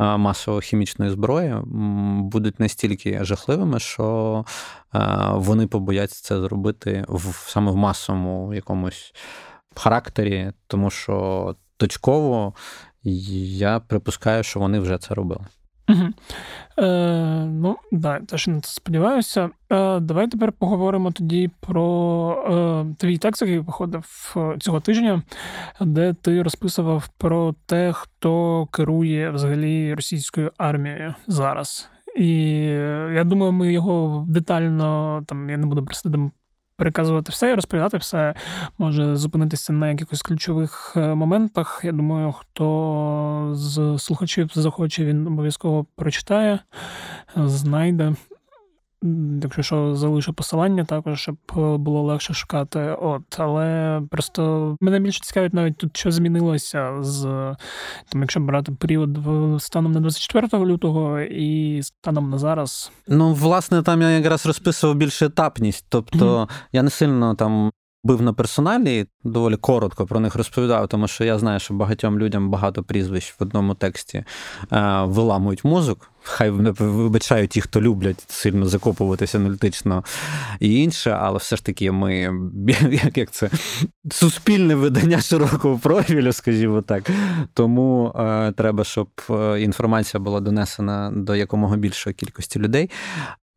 [0.00, 1.56] е, масово хімічної зброї
[2.22, 4.44] будуть настільки жахливими, що
[4.94, 4.98] е,
[5.32, 9.12] вони побояться це зробити в саме в масовому якомусь
[9.74, 12.54] характері, тому що точково
[13.02, 15.46] я припускаю, що вони вже це робили.
[15.88, 16.08] Угу.
[16.78, 19.50] Е, Ну, да, теж на це сподіваюся.
[19.70, 25.22] Е, Давай тепер поговоримо тоді про е, твій текст, який виходив е, цього тижня,
[25.80, 31.88] де ти розписував про те, хто керує взагалі російською армією зараз.
[32.16, 32.38] І
[33.14, 36.08] я думаю, ми його детально там я не буду просити
[36.76, 38.34] переказувати все і розповідати все,
[38.78, 41.80] може зупинитися на якихось ключових е, моментах.
[41.84, 46.58] Я думаю, хто з слухачів захоче, він обов'язково прочитає,
[47.36, 48.14] знайде.
[49.42, 51.36] Якщо що, залишу посилання, також щоб
[51.78, 52.96] було легше шукати.
[53.02, 57.22] От, але просто мене більше цікавить навіть тут, що змінилося з
[58.08, 59.18] там, якщо брати період
[59.58, 62.92] станом на 24 лютого і станом на зараз.
[63.08, 65.86] Ну, власне, там я якраз розписував більше етапність.
[65.88, 66.48] Тобто mm-hmm.
[66.72, 67.70] я не сильно там
[68.04, 72.50] бив на персоналі, доволі коротко про них розповідав, тому що я знаю, що багатьом людям
[72.50, 74.24] багато прізвищ в одному тексті
[74.72, 76.11] е, виламують мозок.
[76.22, 80.04] Хай вибачають ті, хто люблять сильно закопуватися аналітично
[80.60, 82.14] і інше, але все ж таки ми
[83.04, 83.50] як, як це
[84.10, 87.10] суспільне видання широкого профілю, скажімо так.
[87.54, 92.90] Тому е, треба, щоб е, інформація була донесена до якомога більшої кількості людей.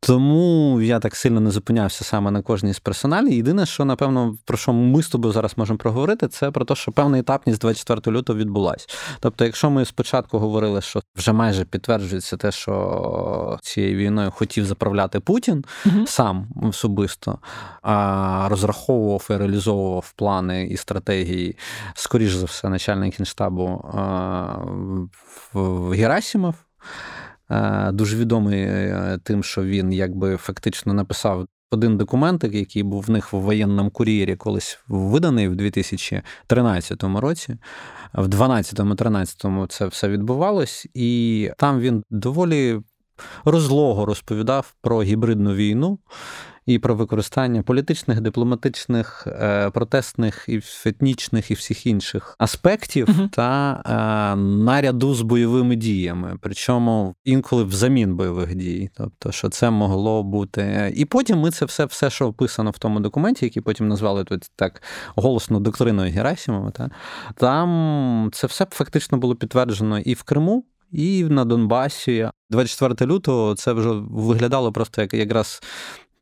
[0.06, 3.32] Тому я так сильно не зупинявся саме на кожній з персоналів.
[3.32, 6.92] Єдине, що, напевно, про що ми з тобою зараз можемо проговорити, це про те, що
[6.92, 8.86] певна етапність 24 лютого відбулася.
[9.20, 15.20] Тобто, якщо ми спочатку говорили, що вже майже підтверджується те, що цією війною хотів заправляти
[15.20, 16.06] Путін угу.
[16.06, 17.38] сам особисто,
[17.82, 21.56] а розраховував і реалізовував плани і стратегії,
[21.94, 23.84] скоріш за все, начальник генштабу
[25.94, 26.54] Герасимов.
[27.50, 33.10] Е, дуже відомий е, тим, що він якби фактично написав один документик, який був в
[33.10, 37.56] них в воєнному кур'єрі, колись виданий в 2013 році.
[38.14, 42.80] В 12-13 це все відбувалось, і там він доволі
[43.44, 45.98] розлого розповідав про гібридну війну
[46.66, 53.82] і про використання політичних, дипломатичних, е, протестних і етнічних і всіх інших аспектів uh та
[53.86, 58.90] е, наряду з бойовими діями, причому інколи взамін бойових дій.
[58.96, 60.92] Тобто, що це могло бути.
[60.96, 64.50] І потім ми це все, все, що описано в тому документі, який потім назвали тут
[64.56, 64.82] так
[65.16, 66.90] голосно доктриною Герасимова, та
[67.34, 70.64] там це все фактично було підтверджено і в Криму.
[70.92, 75.60] І на Донбасі 24 лютого це вже виглядало просто як якраз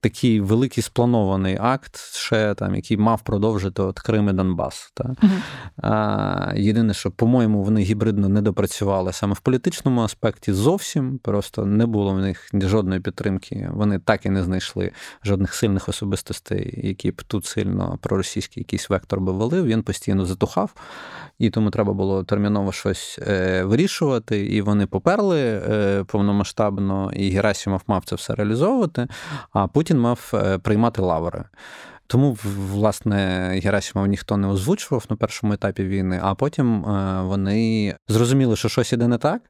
[0.05, 4.93] такий великий спланований акт, ще там, який мав продовжити от Крим і Донбас.
[4.95, 5.05] Та?
[5.05, 5.41] Uh-huh.
[5.77, 11.19] А, Єдине, що, по-моєму, вони гібридно не допрацювали саме в політичному аспекті зовсім.
[11.19, 13.71] Просто не було в них жодної підтримки.
[13.73, 14.93] Вони так і не знайшли
[15.25, 19.67] жодних сильних особистостей, які б тут сильно проросійський якийсь вектор би валив.
[19.67, 20.75] Він постійно затухав,
[21.39, 24.47] і тому треба було терміново щось е, вирішувати.
[24.47, 29.09] І вони поперли е, повномасштабно, і Герасимов мав це все реалізовувати.
[29.53, 31.45] А Путін мав е, приймати лаври.
[32.07, 32.37] Тому,
[32.71, 38.69] власне, Герасимов ніхто не озвучував на першому етапі війни, а потім е, вони зрозуміли, що
[38.69, 39.43] щось іде не так.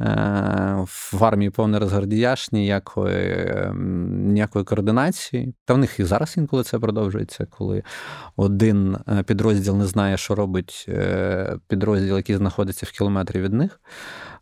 [0.00, 3.54] Е, в армії повний розгардіяш, ніякої
[4.08, 5.54] ніякої координації.
[5.64, 7.82] Та в них і зараз інколи це продовжується, коли
[8.36, 10.88] один підрозділ не знає, що робить
[11.68, 13.80] підрозділ, який знаходиться в кілометрі від них.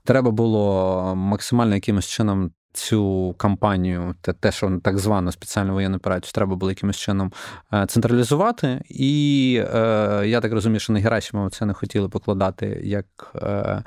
[0.04, 6.56] Треба було максимально якимось чином цю кампанію, те, що так звану спеціальну воєнну операцію, треба
[6.56, 7.32] було якимось чином
[7.72, 8.82] е, централізувати.
[8.88, 13.82] І е, я так розумію, що на Герасимова це не хотіли покладати як е,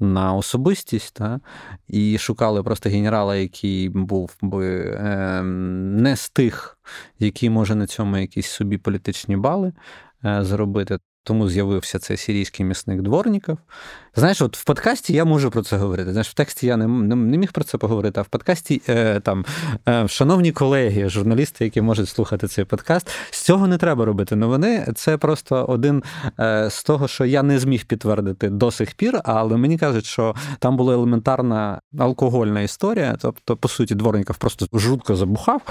[0.00, 1.40] на особистість, та?
[1.88, 4.98] і шукали просто генерала, який був би
[5.42, 6.78] не з тих,
[7.18, 9.72] які може на цьому якісь собі політичні бали
[10.22, 10.98] зробити.
[11.26, 13.58] Тому з'явився цей сирійський місник дворників.
[14.16, 16.10] Знаєш, от в подкасті я можу про це говорити.
[16.10, 19.44] Знаєш, в тексті я не не, міг про це поговорити, а в подкасті е, там
[19.88, 24.86] е, шановні колеги, журналісти, які можуть слухати цей подкаст, з цього не треба робити новини.
[24.94, 26.02] Це просто один
[26.40, 30.34] е, з того, що я не зміг підтвердити до сих пір, але мені кажуть, що
[30.58, 33.16] там була елементарна алкогольна історія.
[33.20, 35.62] Тобто, по суті, дворників просто жутко забухав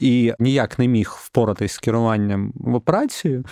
[0.00, 3.44] і ніяк не міг впоратись з керуванням в операцію.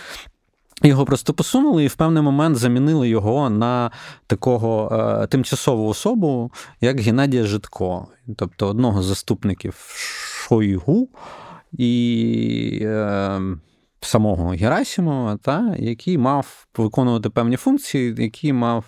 [0.83, 3.91] Його просто посунули і в певний момент замінили його на
[4.27, 4.89] такого
[5.23, 9.75] е, тимчасову особу, як Геннадія Житко, тобто одного з заступників
[10.49, 11.09] Шойгу.
[11.73, 13.41] І е,
[14.05, 18.85] самого Герасимова, та, який мав виконувати певні функції, який мав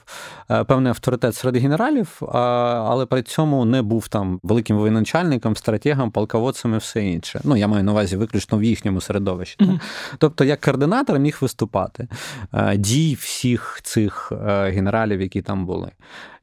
[0.50, 6.74] е, певний авторитет серед генералів, але при цьому не був там великим воєначальником, стратегом, полководцем
[6.74, 7.40] і все інше.
[7.44, 9.56] Ну, я маю на увазі виключно в їхньому середовищі.
[9.60, 9.80] Mm-hmm.
[10.18, 12.08] Тобто, як координатор міг виступати
[12.54, 15.90] е, дій всіх цих е, генералів, які там були.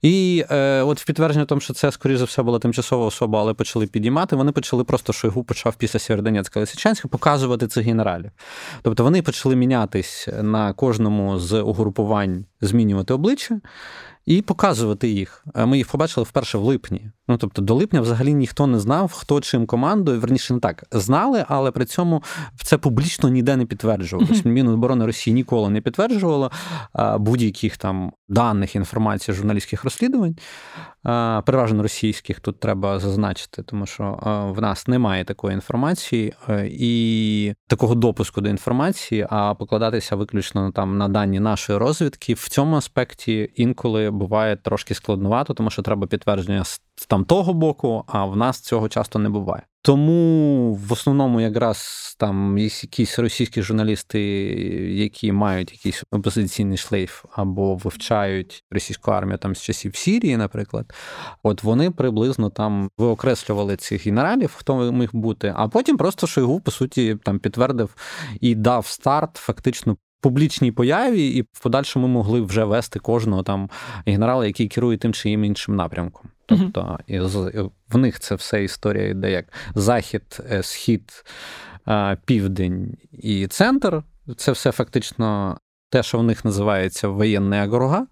[0.01, 3.53] І е, от в підтвердження тому, що це, скоріш за все, була тимчасова особа, але
[3.53, 4.35] почали підіймати.
[4.35, 8.31] Вони почали просто Шойгу почав після Сєвєродонецька Лисичанська показувати цих генералів.
[8.81, 13.59] Тобто вони почали мінятись на кожному з угрупувань, змінювати обличчя
[14.25, 15.45] і показувати їх.
[15.55, 17.11] Ми їх побачили вперше в липні.
[17.27, 20.17] Ну тобто до липня взагалі ніхто не знав, хто чим командує.
[20.17, 22.23] Верніше не так знали, але при цьому
[22.63, 24.45] це публічно ніде не підтверджувалось.
[24.45, 26.51] Міноборони Росії ніколи не підтверджувало
[27.19, 30.35] будь-яких там даних інформації журналістських розслідувань,
[31.45, 32.39] переважно російських.
[32.39, 34.19] Тут треба зазначити, тому що
[34.57, 40.97] в нас немає такої інформації е, і такого допуску до інформації, а покладатися виключно там
[40.97, 46.63] на дані нашої розвідки в цьому аспекті інколи буває трошки складновато, тому що треба підтвердження
[47.05, 49.63] там того боку, а в нас цього часто не буває.
[49.83, 54.21] Тому в основному якраз там є якісь російські журналісти,
[54.93, 60.93] які мають якийсь опозиційний шлейф або вивчають російську армію там з часів Сірії, наприклад,
[61.43, 66.71] от вони приблизно там виокреслювали цих генералів, хто міг бути, а потім просто Шойгу, по
[66.71, 67.95] суті, там підтвердив
[68.41, 73.69] і дав старт фактично публічній появі, і в подальшому могли вже вести кожного там
[74.05, 76.29] генерала, який керує тим чи іншим напрямком.
[76.73, 76.99] Тобто
[77.89, 81.23] в них це все історія йде як захід, е, схід,
[82.25, 84.03] південь і центр.
[84.37, 85.57] Це все фактично
[85.89, 88.07] те, що в них називається воєнний агрога.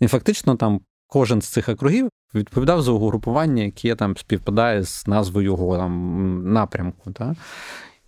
[0.00, 5.44] І фактично там кожен з цих округів відповідав за угрупування, яке там співпадає з назвою
[5.44, 7.12] його там напрямку.
[7.12, 7.32] Так?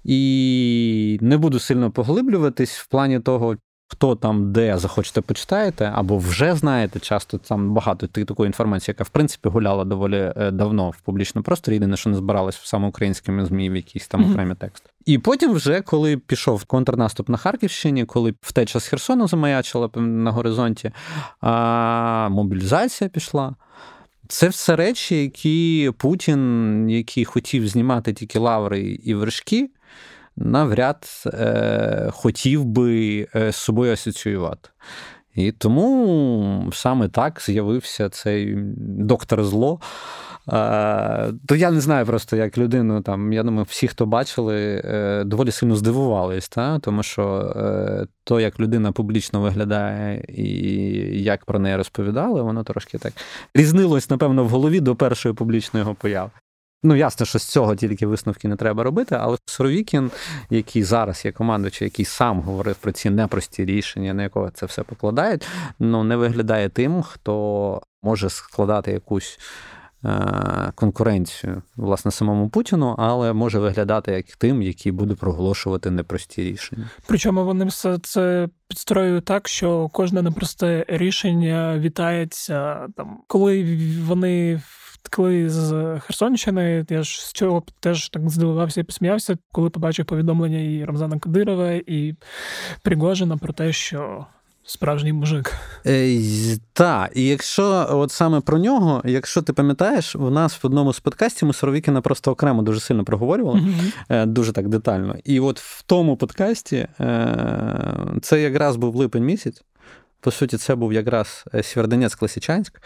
[0.05, 3.57] І не буду сильно поглиблюватись в плані того,
[3.93, 9.09] хто там де захочете почитаєте, або вже знаєте, часто там багато такої інформації, яка в
[9.09, 13.71] принципі гуляла доволі е, давно в публічному просторі, єдине, що не збиралась саме українськими ЗМІ
[13.71, 14.91] в якісь там окремі тексти.
[15.05, 20.91] І потім, вже коли пішов контрнаступ на Харківщині, коли втеча з Херсону замаячила на горизонті,
[21.41, 23.55] а мобілізація пішла.
[24.29, 29.71] Це все речі, які Путін, який хотів знімати тільки лаври і вершки,
[30.37, 34.69] навряд е, хотів би е, з собою асоціювати.
[35.35, 39.81] І тому саме так з'явився цей доктор зло.
[40.49, 45.25] Е, то я не знаю просто, як людину там, я думаю, всі, хто бачили, е,
[45.25, 46.79] доволі сильно здивувались, та?
[46.79, 47.55] тому що
[48.25, 53.13] то, як людина публічно виглядає і як про неї розповідали, воно трошки так
[53.55, 56.31] різнилось, напевно, в голові до першої публічної його появи.
[56.85, 60.11] Ну, ясно, що з цього тільки висновки не треба робити, але Суровікін,
[60.51, 64.83] який зараз є командуючий, який сам говорив про ці непрості рішення, на якого це все
[64.83, 65.47] покладають,
[65.79, 69.39] ну не виглядає тим, хто може складати якусь.
[70.05, 76.91] Е, конкуренцію власне самому Путіну, але може виглядати як тим, який буде проголошувати непрості рішення.
[77.07, 84.61] Причому вони все це підстроюють так, що кожне непросте рішення вітається там, коли вони.
[85.03, 90.59] Втекли з Херсонщини, я ж з цього теж так здивувався і посміявся, коли побачив повідомлення
[90.59, 92.15] і Рамзана Кадирова, і
[92.83, 94.27] Пригожина про те, що
[94.65, 95.55] Справжній мужик.
[95.87, 96.19] Е,
[96.73, 101.01] Так, і якщо от саме про нього, якщо ти пам'ятаєш, у нас в одному з
[101.01, 104.27] подкастів ми Соровікіна просто окремо дуже сильно проговорювали, mm-hmm.
[104.27, 105.17] дуже так детально.
[105.25, 107.37] І от в тому подкасті е,
[108.23, 109.63] це якраз був липень місяць.
[110.21, 112.81] По суті, це був якраз е, Сєвєродонецьк Лисичанськ.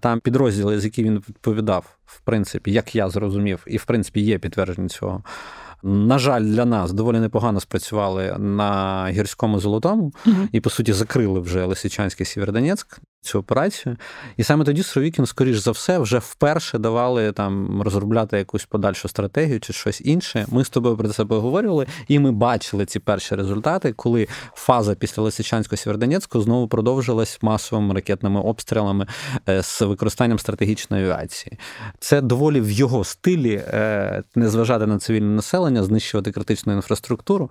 [0.00, 4.38] Там підрозділи, з які він відповідав, в принципі, як я зрозумів, і в принципі є
[4.38, 5.22] підтвердження цього
[5.82, 10.48] на жаль, для нас доволі непогано спрацювали на гірському золотому угу.
[10.52, 13.96] і, по суті, закрили вже Лисичанський Сєвєродонецьк цю операцію.
[14.36, 19.60] І саме тоді Суровікін, скоріш за все, вже вперше давали там розробляти якусь подальшу стратегію
[19.60, 20.46] чи щось інше.
[20.48, 25.22] Ми з тобою про це поговорювали, і ми бачили ці перші результати, коли фаза після
[25.22, 29.06] Лисичанського Сєвєродонецьку знову продовжилась масовими ракетними обстрілами
[29.48, 31.58] е, з використанням стратегічної авіації.
[31.98, 37.50] Це доволі в його стилі е, не зважати на цивільне населення, знищувати критичну інфраструктуру.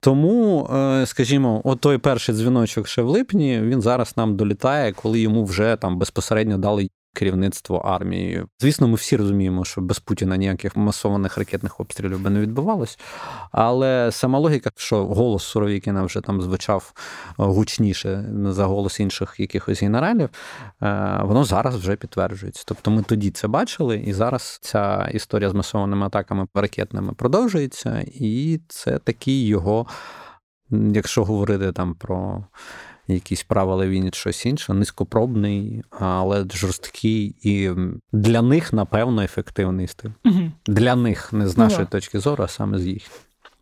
[0.00, 5.20] Тому, е, скажімо, от той перший дзвіночок ще в липні він зараз нам долітає коли
[5.20, 8.44] йому вже там безпосередньо дали керівництво армії.
[8.60, 12.98] Звісно, ми всі розуміємо, що без Путіна ніяких масованих ракетних обстрілів би не відбувалось.
[13.52, 16.92] Але сама логіка, що голос Суровікіна вже там звучав
[17.36, 20.28] гучніше за голос інших якихось генералів,
[20.82, 22.64] е, воно зараз вже підтверджується.
[22.66, 28.60] Тобто ми тоді це бачили, і зараз ця історія з масованими атаками ракетними продовжується, і
[28.68, 29.86] це такий його,
[30.70, 32.44] якщо говорити там про
[33.08, 37.70] якісь правила він щось інше, низькопробний, але жорсткий і
[38.12, 40.10] для них, напевно, ефективний стиль.
[40.24, 40.52] Угу.
[40.66, 43.02] Для них, не з ну нашої ну, точки зору, а саме з їх.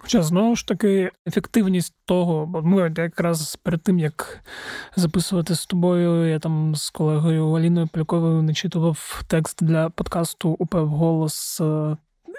[0.07, 4.45] Хоча знову ж таки ефективність того, бо ми якраз перед тим як
[4.97, 11.61] записувати з тобою, я там з колегою Аліною Поляковою начитував текст для подкасту УП голос
[11.61, 11.97] е,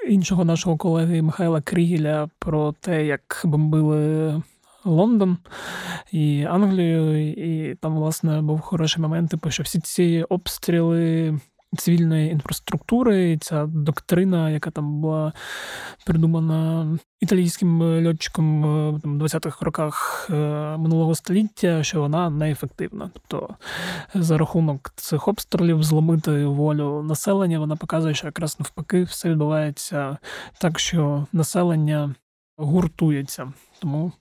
[0.09, 4.41] іншого нашого колеги Михайла Крігеля про те, як бомбили
[4.87, 5.37] Лондон
[6.11, 11.39] і Англію, і там, власне, був хороший момент, типу, що всі ці обстріли.
[11.77, 15.33] Цивільної інфраструктури, і ця доктрина, яка там була
[16.05, 16.87] придумана
[17.19, 20.33] італійським льотчиком в 20-х роках е,
[20.77, 23.09] минулого століття, що вона неефективна.
[23.13, 23.55] Тобто
[24.13, 30.17] за рахунок цих обстрілів зломити волю населення, вона показує, що якраз навпаки все відбувається
[30.59, 32.15] так, що населення
[32.57, 33.53] гуртується.
[33.79, 34.11] Тому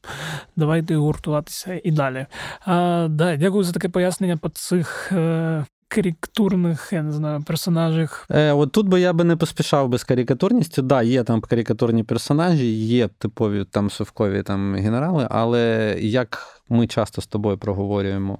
[0.57, 2.27] давайте гуртуватися і далі.
[2.67, 5.13] А, да, Дякую за таке пояснення по цих.
[5.13, 5.65] Е...
[5.89, 8.27] Карикатурних, я не знаю, персонажів.
[8.31, 10.83] Е, От тут би я би не поспішав без карикатурністю.
[10.83, 17.23] Да, є там карикатурні персонажі, є типові там совкові там генерали, але як ми часто
[17.23, 18.39] з тобою проговорюємо,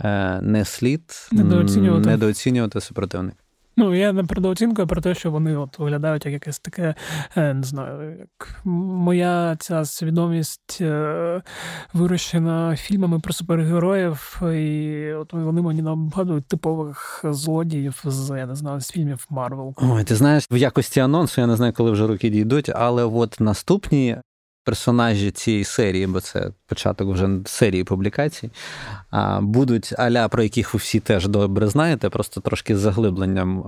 [0.00, 1.02] е, не слід
[1.32, 3.34] недооцінювати, недооцінювати супротивник.
[3.78, 6.94] Ну, я не передооцінкою про те, що вони от виглядають як якесь таке,
[7.36, 11.42] е, не знаю, як моя ця свідомість е,
[11.92, 18.80] вирощена фільмами про супергероїв, і от вони мені нагадують типових злодіїв з я не знаю,
[18.80, 19.74] з фільмів Марвел.
[19.76, 23.40] Ой, ти знаєш, в якості анонсу, я не знаю, коли вже руки дійдуть, але от
[23.40, 24.16] наступні
[24.64, 28.50] персонажі цієї серії, бо це початок вже серії публікацій,
[29.40, 33.64] будуть аля, про яких ви всі теж добре знаєте, просто трошки з заглибленням.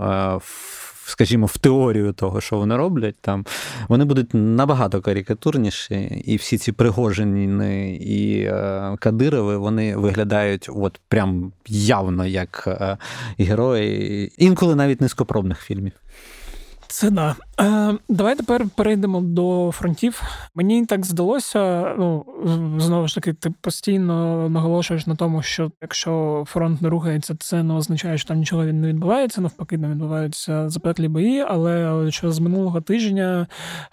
[1.11, 3.47] Скажімо, в теорію того, що вони роблять, там
[3.89, 7.47] вони будуть набагато карикатурніші, і всі ці пригожені
[7.93, 12.99] і е, Кадирови вони виглядають от прям явно як е,
[13.39, 15.93] герої, інколи навіть низькопробних фільмів.
[16.91, 17.37] Це да.
[17.61, 20.23] Е, Давай тепер перейдемо до фронтів.
[20.55, 21.95] Мені так здалося.
[21.99, 22.25] Ну
[22.79, 27.75] знову ж таки, ти постійно наголошуєш на тому, що якщо фронт не рухається, це не
[27.75, 29.41] означає, що там нічого не відбувається.
[29.41, 31.41] Навпаки, не відбуваються запеклі бої.
[31.41, 33.47] Але що з минулого тижня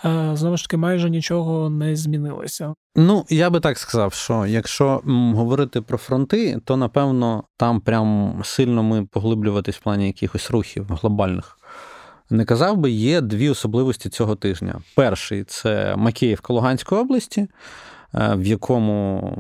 [0.06, 2.74] е, знову ж таки майже нічого не змінилося.
[2.95, 5.02] Ну я би так сказав, що якщо
[5.36, 11.57] говорити про фронти, то напевно там прям сильно ми поглиблюватись в плані якихось рухів глобальних
[12.30, 14.82] не казав би, є дві особливості цього тижня.
[14.95, 17.47] Перший це Макіївка Луганської області,
[18.15, 19.34] е, в якому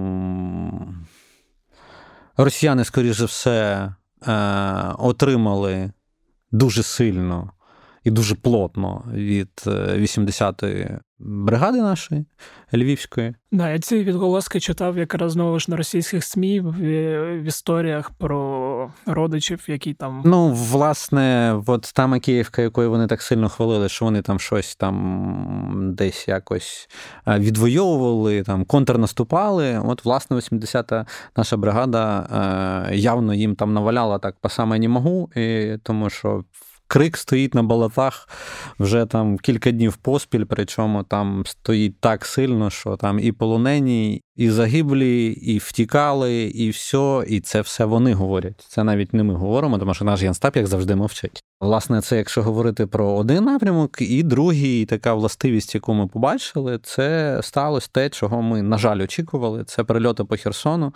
[2.37, 3.93] росіяни, скоріш за все,
[4.27, 4.33] е,
[4.97, 5.91] отримали
[6.51, 7.51] дуже сильно
[8.03, 12.25] і дуже плотно від 80-ї бригади нашої
[12.73, 13.35] львівської.
[13.51, 16.71] Да, я ці відголоски читав якраз знову ж на російських СМІ в,
[17.41, 20.21] в історіях про родичів, які там.
[20.25, 25.93] Ну, власне, от та Макіївка, якою вони так сильно хвалили, що вони там щось там
[25.95, 26.89] десь якось
[27.27, 29.81] відвоювали, там контрнаступали.
[29.85, 31.05] От, власне, 80-та
[31.37, 36.43] наша бригада явно їм там наваляла так по саме не можу, і тому що
[36.87, 38.29] крик стоїть на болотах
[38.79, 44.49] вже там кілька днів поспіль, причому там стоїть так сильно, що там і полонені, і
[44.49, 48.65] загиблі, і втікали, і все, і це все вони говорять.
[48.69, 51.43] Це навіть не ми говоримо, тому що наш Янстап, як завжди, мовчить.
[51.61, 57.39] Власне, це якщо говорити про один напрямок, і другий така властивість, яку ми побачили, це
[57.43, 59.63] сталося те, чого ми, на жаль, очікували.
[59.63, 60.93] Це прильоти по Херсону.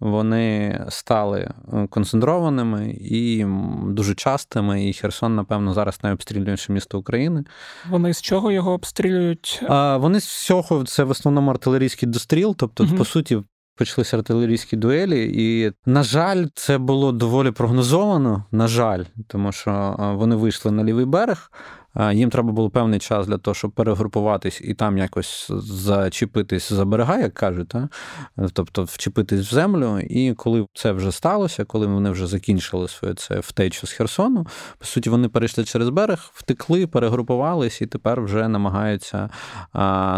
[0.00, 3.46] Вони стали е, концентрованими і
[3.86, 4.88] дуже частими.
[4.88, 7.44] І Херсон, напевно, зараз найобстрілюваніше місто України.
[7.90, 9.62] Вони з чого його обстрілюють?
[9.68, 12.96] А, Вони з всього це в основному артилерійський достріл, тобто, угу.
[12.98, 13.42] по суті,
[13.76, 18.44] почалися артилерійські дуелі, і, на жаль, це було доволі прогнозовано.
[18.50, 21.50] На жаль, тому що вони вийшли на лівий берег.
[22.12, 27.18] Їм треба було певний час для того, щоб перегрупуватись і там якось зачепитись за берега,
[27.18, 27.88] як кажуть, та?
[28.52, 29.98] тобто вчепитись в землю.
[29.98, 34.46] І коли це вже сталося, коли вони вже закінчили своє це втечу з Херсону,
[34.78, 39.30] по суті, вони перейшли через берег, втекли, перегрупувались і тепер вже намагаються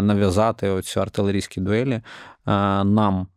[0.01, 2.01] нав'язати оцю артилерійські дуелі
[2.45, 3.27] нам.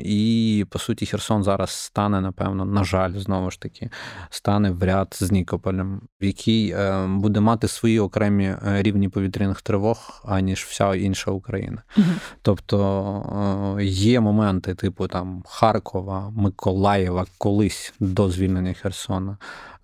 [0.00, 3.90] І, по суті, Херсон зараз стане, напевно, на жаль, знову ж таки,
[4.30, 10.22] стане в ряд з Нікополем, який е, буде мати свої окремі е, рівні повітряних тривог,
[10.24, 11.82] аніж вся інша Україна.
[11.96, 12.06] Угу.
[12.42, 19.36] Тобто е, є моменти, типу там Харкова, Миколаєва, колись до звільнення Херсона,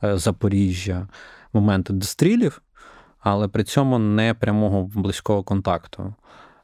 [0.02, 1.08] Запоріжжя,
[1.52, 2.62] моменти дострілів,
[3.20, 6.14] але при цьому не прямого близького контакту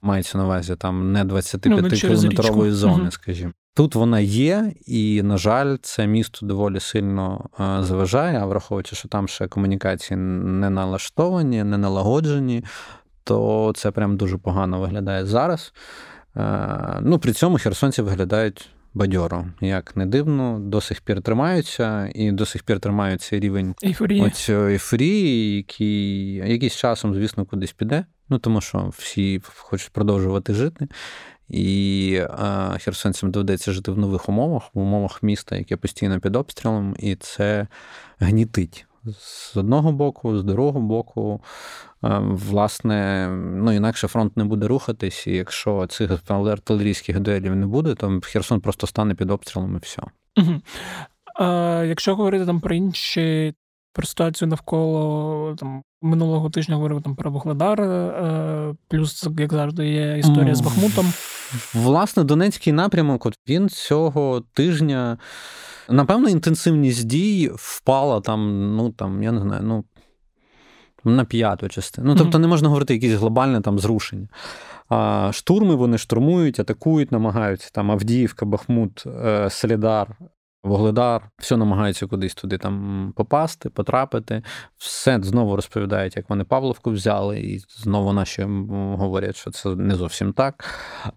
[0.07, 3.11] мається на увазі там не 25-кілометрової ну, зони, угу.
[3.11, 3.52] скажімо.
[3.74, 9.09] Тут вона є, і, на жаль, це місто доволі сильно е, заважає, а враховуючи, що
[9.09, 12.64] там ще комунікації не налаштовані, не налагоджені,
[13.24, 15.72] то це прям дуже погано виглядає зараз.
[16.36, 22.32] Е, ну, При цьому херсонці виглядають бадьоро, як не дивно, до сих пір тримаються, і
[22.32, 23.74] до сих пір тримаються рівень
[24.68, 28.04] ейфорії який якийсь часом, звісно, кудись піде.
[28.29, 30.89] Ну тому що всі хочуть продовжувати жити.
[31.49, 36.97] І а, херсонцям доведеться жити в нових умовах, в умовах міста, яке постійно під обстрілом,
[36.99, 37.66] і це
[38.18, 38.87] гнітить
[39.18, 41.41] з одного боку, з другого боку.
[42.20, 48.20] Власне, ну інакше фронт не буде рухатись, і якщо цих артилерійських дуелів не буде, то
[48.22, 50.03] Херсон просто стане під обстрілом і все.
[50.37, 50.61] Угу.
[51.39, 53.55] А, Якщо говорити там про інші
[53.97, 60.18] про ситуацію навколо там минулого тижня говорив там про Вугледар, е, плюс, як завжди, є
[60.18, 61.12] історія з Бахмутом.
[61.74, 65.18] Власне, Донецький напрямок, от він цього тижня,
[65.88, 69.84] напевно, інтенсивність дій впала там, ну там, я не знаю, ну.
[71.05, 72.09] На п'яту частину.
[72.09, 74.28] Ну, тобто не можна говорити якісь глобальне там зрушення.
[74.88, 80.16] А Штурми вони штурмують, атакують, намагаються там Авдіївка, Бахмут, е, Солідар,
[80.67, 84.43] Вогледар, все намагаються кудись туди там попасти, потрапити.
[84.77, 88.43] Все знову розповідають, як вони Павловку взяли, і знову наші
[88.73, 90.64] говорять, що це не зовсім так.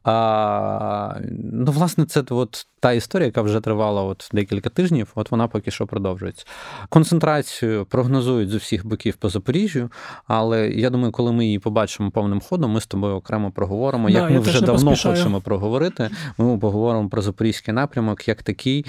[0.04, 1.16] А,
[1.54, 5.71] Ну, власне, це от та історія, яка вже тривала от декілька тижнів, от вона поки
[5.71, 6.45] що продовжується.
[6.89, 9.89] Концентрацію прогнозують з усіх боків по Запоріжжю,
[10.27, 14.09] але я думаю, коли ми її побачимо повним ходом, ми з тобою окремо проговоримо.
[14.09, 15.15] Да, як ми вже давно поспішаю.
[15.15, 18.86] хочемо проговорити, ми поговоримо про запорізький напрямок, як такий,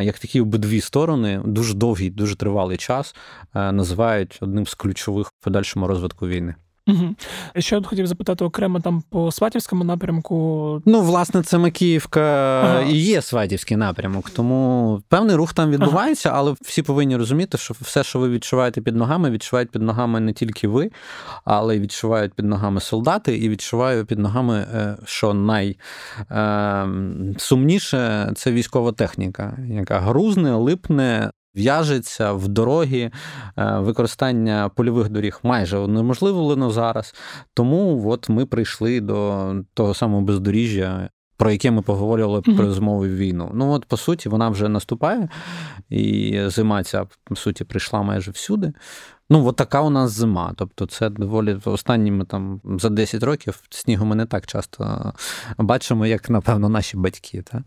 [0.00, 3.14] як такі обидві сторони, дуже довгий, дуже тривалий час
[3.54, 6.54] називають одним з ключових в подальшому розвитку війни.
[6.86, 7.14] Угу.
[7.58, 10.82] Ще от хотів запитати окремо там по Сватівському напрямку.
[10.86, 12.20] Ну, власне, це Макіївка
[12.64, 12.82] ага.
[12.82, 16.38] і є Сватівський напрямок, тому певний рух там відбувається, ага.
[16.38, 20.32] але всі повинні розуміти, що все, що ви відчуваєте під ногами, відчувають під ногами не
[20.32, 20.90] тільки ви,
[21.44, 28.52] але й відчувають під ногами солдати, і відчуваю під ногами, е, що найсумніше ем, це
[28.52, 33.10] військова техніка, яка грузне, липне, В'яжеться в дорогі,
[33.56, 37.14] е, використання польових доріг майже унеможливлено зараз.
[37.54, 42.56] Тому от ми прийшли до того самого бездоріжжя, про яке ми поговорили mm-hmm.
[42.56, 43.50] при змові війну.
[43.54, 45.28] Ну от по суті, вона вже наступає,
[45.88, 48.72] і зима ця по суті прийшла майже всюди.
[49.32, 50.52] Ну, от така у нас зима.
[50.56, 55.12] Тобто, це доволі останніми там за 10 років снігу ми не так часто
[55.58, 57.42] бачимо, як, напевно, наші батьки.
[57.42, 57.62] Та?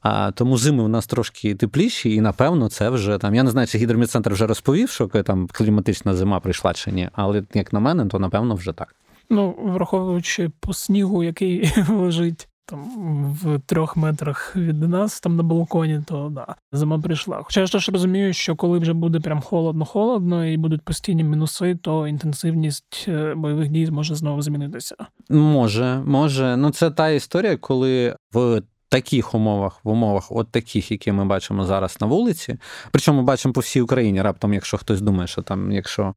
[0.00, 3.34] А, Тому зими у нас трошки тепліші, і, напевно, це вже там.
[3.34, 7.42] Я не знаю, чи гідромедцентр вже розповів, що там кліматична зима прийшла чи ні, але
[7.54, 8.94] як на мене, то напевно вже так.
[9.30, 16.02] Ну, враховуючи по снігу, який лежить там в трьох метрах від нас, там на балконі,
[16.06, 17.40] то да, зима прийшла.
[17.42, 22.06] Хоча я ж розумію, що коли вже буде прям холодно-холодно і будуть постійні мінуси, то
[22.06, 24.96] інтенсивність е, бойових дій може знову змінитися.
[25.30, 26.56] Може, може.
[26.56, 28.62] Ну це та історія, коли в.
[28.92, 32.56] Таких умовах, в умовах, от таких, які ми бачимо зараз на вулиці,
[32.90, 36.14] причому бачимо по всій Україні, раптом, якщо хтось думає, що там, якщо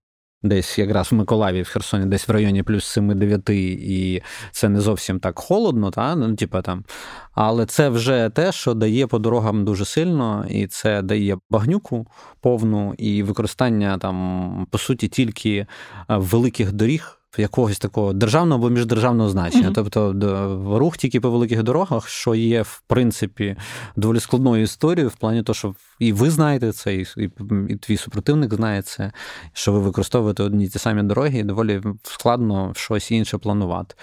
[0.48, 4.22] десь якраз в Миколаєві, в Херсоні, десь в районі плюс 7-9, і
[4.52, 6.16] це не зовсім так холодно, та?
[6.16, 6.84] ну, типа там.
[7.34, 12.08] але це вже те, що дає по дорогам дуже сильно, і це дає багнюку
[12.42, 15.68] повну і використання там, по суті, тільки е,
[16.10, 19.70] великих доріг якогось такого державного або міждержавного значення.
[19.70, 19.74] Mm-hmm.
[20.14, 23.56] Тобто рух тільки по великих дорогах, що є, в принципі,
[23.96, 27.30] доволі складною історією, в плані того, що і ви знаєте це, і, і,
[27.70, 29.12] і твій супротивник знає це,
[29.54, 33.96] що ви використовуєте одні ті самі дороги, і доволі складно щось інше планувати.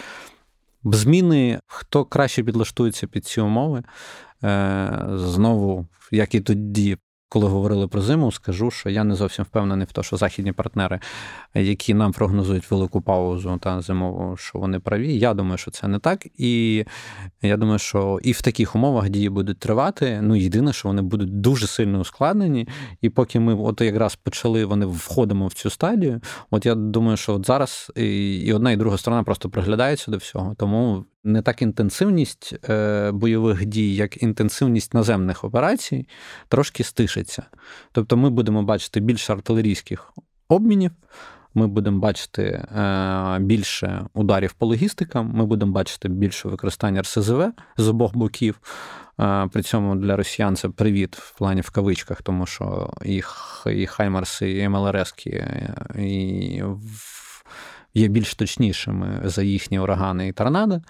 [0.84, 3.82] Зміни, хто краще підлаштується під ці умови,
[4.44, 6.98] е, знову, як і тоді,
[7.32, 11.00] коли говорили про зиму, скажу, що я не зовсім впевнений в те, що західні партнери,
[11.54, 15.18] які нам прогнозують велику паузу та зимову, що вони праві.
[15.18, 16.26] Я думаю, що це не так.
[16.38, 16.84] І
[17.42, 20.20] я думаю, що і в таких умовах дії будуть тривати.
[20.22, 22.68] Ну, єдине, що вони будуть дуже сильно ускладнені.
[23.00, 26.20] І поки ми от якраз почали, вони входимо в цю стадію.
[26.50, 30.54] От я думаю, що от зараз і одна, і друга сторона просто приглядаються до всього.
[30.58, 36.08] Тому не так інтенсивність е, бойових дій, як інтенсивність наземних операцій,
[36.48, 37.42] трошки стишиться.
[37.92, 40.12] Тобто ми будемо бачити більше артилерійських
[40.48, 40.90] обмінів.
[41.54, 47.88] Ми будемо бачити е, більше ударів по логістикам, ми будемо бачити більше використання РСЗВ з
[47.88, 48.60] обох боків.
[49.20, 53.86] Е, при цьому для росіян це привіт в плані в кавичках, тому що їх і
[53.86, 55.48] Хаймарси, і МЛРСки,
[55.98, 56.62] і
[57.94, 60.80] є більш точнішими за їхні урагани і торнадо.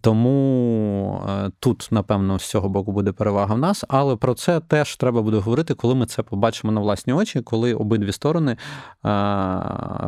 [0.00, 4.96] Тому е, тут, напевно, з цього боку буде перевага в нас, але про це теж
[4.96, 8.58] треба буде говорити, коли ми це побачимо на власні очі, коли обидві сторони е,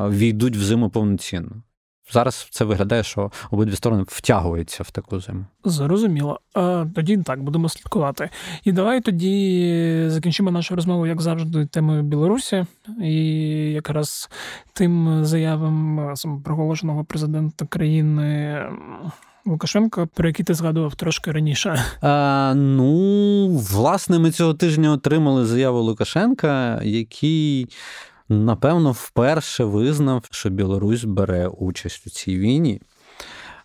[0.08, 1.62] війдуть в зиму повноцінно.
[2.12, 5.44] Зараз це виглядає, що обидві сторони втягуються в таку зиму.
[5.64, 6.40] Зрозуміло.
[6.94, 8.30] Тоді так будемо слідкувати.
[8.64, 12.66] І давай тоді закінчимо нашу розмову, як завжди, темою Білорусі,
[13.02, 13.14] і
[13.72, 14.30] якраз
[14.72, 18.62] тим заявам самопроголошеного президента країни.
[19.46, 21.84] Лукашенко, про який ти згадував трошки раніше?
[22.00, 27.68] А, Ну, власне, ми цього тижня отримали заяву Лукашенка, який
[28.28, 32.82] напевно, вперше визнав, що Білорусь бере участь у цій війні.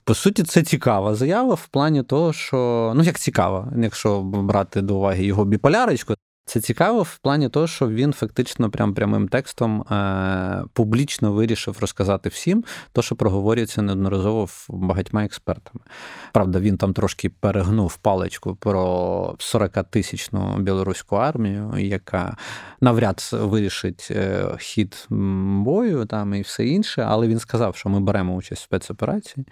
[0.04, 4.96] По суті, це цікава заява в плані того, що ну як цікава, якщо брати до
[4.96, 6.14] уваги його біполярочку,
[6.50, 12.30] це цікаво в плані того, що він фактично прям прямим текстом е, публічно вирішив розказати
[12.30, 15.80] всім, то, що проговорюється неодноразово в багатьма експертами.
[16.34, 22.38] Правда, він там трошки перегнув паличку про 40-тисячну білоруську армію, яка
[22.82, 28.36] навряд вирішить е, хід бою там і все інше, але він сказав, що ми беремо
[28.36, 29.46] участь в спецоперації.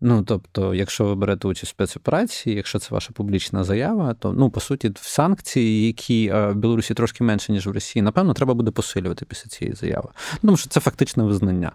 [0.00, 4.50] Ну, тобто, якщо ви берете участь в спецоперації, якщо це ваша публічна заява, то ну
[4.50, 8.70] по суті санкції, які е, в Білорусі трошки менше ніж в Росії, напевно, треба буде
[8.70, 10.08] посилювати після цієї заяви.
[10.40, 11.72] Тому що це фактичне визнання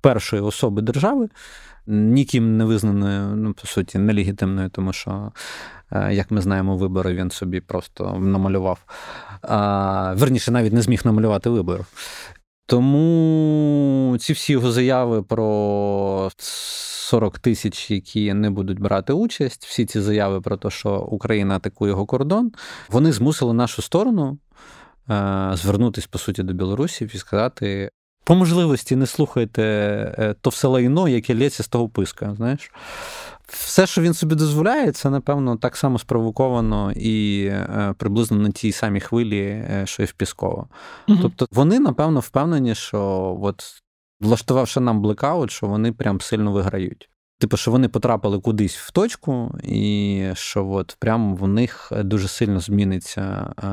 [0.00, 1.28] першої особи держави,
[1.86, 5.32] ніким не визнаною, ну по суті, нелегітимною, тому що.
[5.92, 8.78] Е, як ми знаємо, вибори він собі просто намалював.
[10.20, 11.84] Верніше, навіть не зміг намалювати вибори.
[12.68, 20.00] Тому ці всі його заяви про 40 тисяч, які не будуть брати участь, всі ці
[20.00, 22.52] заяви про те, що Україна атакує його кордон,
[22.88, 24.38] вони змусили нашу сторону
[25.10, 27.90] е, звернутися, по суті, до Білорусі і сказати.
[28.24, 29.62] По можливості не слухайте
[30.18, 32.34] е, то все лайно, яке лється з того писка.
[32.36, 32.72] знаєш.
[33.48, 38.72] Все, що він собі дозволяє, це, напевно, так само спровоковано і е, приблизно на тій
[38.72, 40.68] самій хвилі, що і в Пісково.
[41.08, 41.18] Угу.
[41.22, 43.82] Тобто вони, напевно, впевнені, що от
[44.20, 47.10] влаштувавши нам блекаут, що вони прям сильно виграють.
[47.40, 52.60] Типу, що вони потрапили кудись в точку, і що от прям в них дуже сильно
[52.60, 53.68] зміниться е,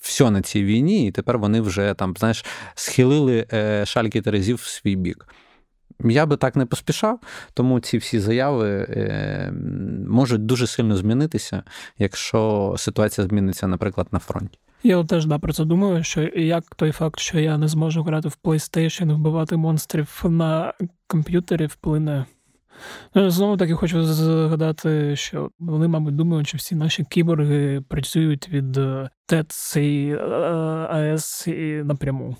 [0.00, 2.44] все на цій війні, і тепер вони вже там, знаєш,
[2.74, 5.26] схилили е, шальки терезів в свій бік.
[6.04, 7.20] Я би так не поспішав,
[7.54, 9.52] тому ці всі заяви е,
[10.08, 11.62] можуть дуже сильно змінитися,
[11.98, 14.58] якщо ситуація зміниться, наприклад, на фронті.
[14.82, 18.28] Я теж да, про це думаю, що як той факт, що я не зможу грати
[18.28, 20.72] в PlayStation, вбивати монстрів на
[21.06, 22.24] комп'ютері, вплине.
[23.14, 28.78] Ну, Знову таки хочу згадати, що вони, мабуть, думають, що всі наші кіборги працюють від
[29.26, 30.16] ТЕЦ і
[30.90, 32.36] АЕС і напряму.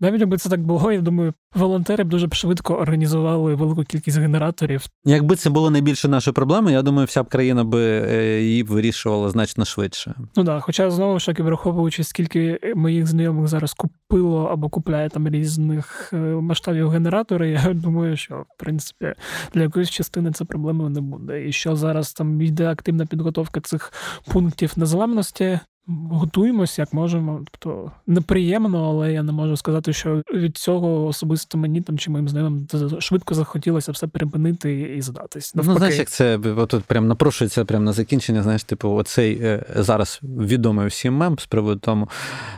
[0.00, 4.86] Навіть якби це так було, я думаю, волонтери б дуже швидко організували велику кількість генераторів.
[5.04, 9.30] Якби це було найбільше нашої проблеми, я думаю, вся б країна би е, її вирішувала
[9.30, 10.14] значно швидше.
[10.36, 15.28] Ну так, хоча знову ж таки, враховуючи, скільки моїх знайомих зараз купило або купляє там
[15.28, 19.14] різних е, масштабів генератори, я думаю, що в принципі
[19.54, 21.48] для якоїсь частини це проблеми не буде.
[21.48, 23.92] І що зараз там йде активна підготовка цих
[24.32, 25.60] пунктів незламності
[26.10, 27.44] готуємося, як можемо.
[27.50, 32.28] Тобто неприємно, але я не можу сказати, що від цього особисто мені там чи моїм
[32.28, 32.66] знайомим
[32.98, 35.54] швидко захотілося все перепинити і здатись.
[35.54, 38.42] Ну, знаєш, як це от прям напрошується прямо на закінчення.
[38.42, 42.08] Знаєш, типу, оцей е, зараз відомий всім мем з приводу тому,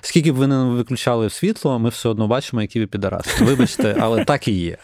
[0.00, 3.44] скільки б ви не виключали світло, ми все одно бачимо, які ви підараси.
[3.44, 4.78] Вибачте, але так і є.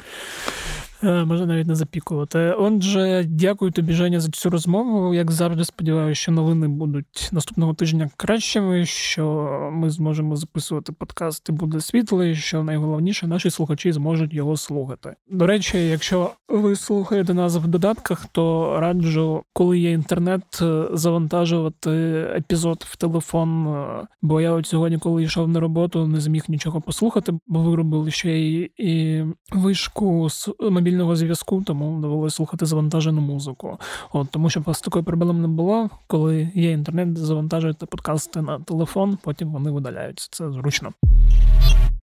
[1.02, 2.38] Е, можна навіть не запікувати.
[2.38, 5.14] Отже, дякую тобі, Женя, за цю розмову.
[5.14, 11.52] Як завжди, сподіваюся, що новини будуть наступного тижня кращими, що ми зможемо записувати подкаст і
[11.52, 15.14] буде світло, і що найголовніше, наші слухачі зможуть його слухати.
[15.30, 21.90] До речі, якщо ви слухаєте нас в додатках, то раджу, коли є інтернет, завантажувати
[22.36, 23.76] епізод в телефон.
[24.22, 28.30] Бо я от сьогодні, коли йшов на роботу, не зміг нічого послухати, бо виробили ще
[28.30, 33.78] й і вишку з мобільного мобільного зв'язку, тому довелося слухати завантажену музику.
[34.12, 35.90] От Тому що вас такої проблеми не було.
[36.06, 40.28] Коли є інтернет, завантажуєте подкасти на телефон, потім вони видаляються.
[40.30, 40.92] Це зручно.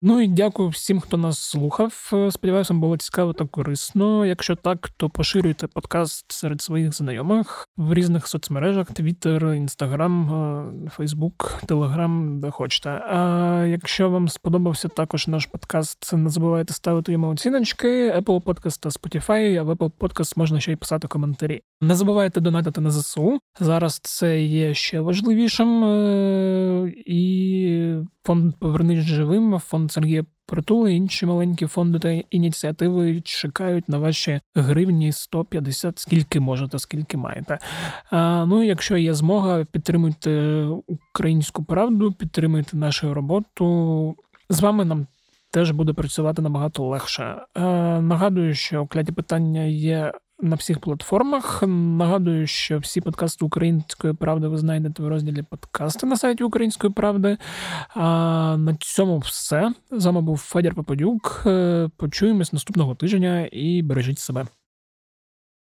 [0.08, 2.12] Ну і дякую всім, хто нас слухав.
[2.32, 4.26] Сподіваюся, вам було цікаво та корисно.
[4.26, 10.30] Якщо так, то поширюйте подкаст серед своїх знайомих в різних соцмережах: Twitter, Instagram,
[10.98, 12.90] Facebook, Telegram, де хочете.
[12.90, 18.90] А якщо вам сподобався також наш подкаст, не забувайте ставити йому оціночки, Apple Podcast та
[18.90, 21.62] Spotify, а в Apple Podcast можна ще й писати коментарі.
[21.82, 23.40] Не забувайте донатити на ЗСУ.
[23.60, 25.84] Зараз це є ще важливішим.
[25.84, 27.96] Е, і
[28.26, 35.12] фонд Повернись живим, фонд Сергія Притули, інші маленькі фонди та ініціативи чекають на ваші гривні
[35.12, 37.60] 150, скільки можете, скільки маєте.
[38.12, 44.16] А, Ну, якщо є змога, підтримуйте українську правду, підтримуйте нашу роботу.
[44.50, 45.08] З вами нам.
[45.52, 47.24] Теж буде працювати набагато легше.
[47.56, 47.62] Е,
[48.02, 50.12] Нагадую, що кляті питання є
[50.42, 51.64] на всіх платформах.
[51.68, 57.38] Нагадую, що всі подкасти Української правди ви знайдете в розділі подкасти на сайті Української правди.
[57.96, 58.02] А
[58.58, 59.74] на цьому все.
[59.92, 61.44] З вами був Федір Попадюк.
[61.46, 64.46] Е, почуємось наступного тижня і бережіть себе.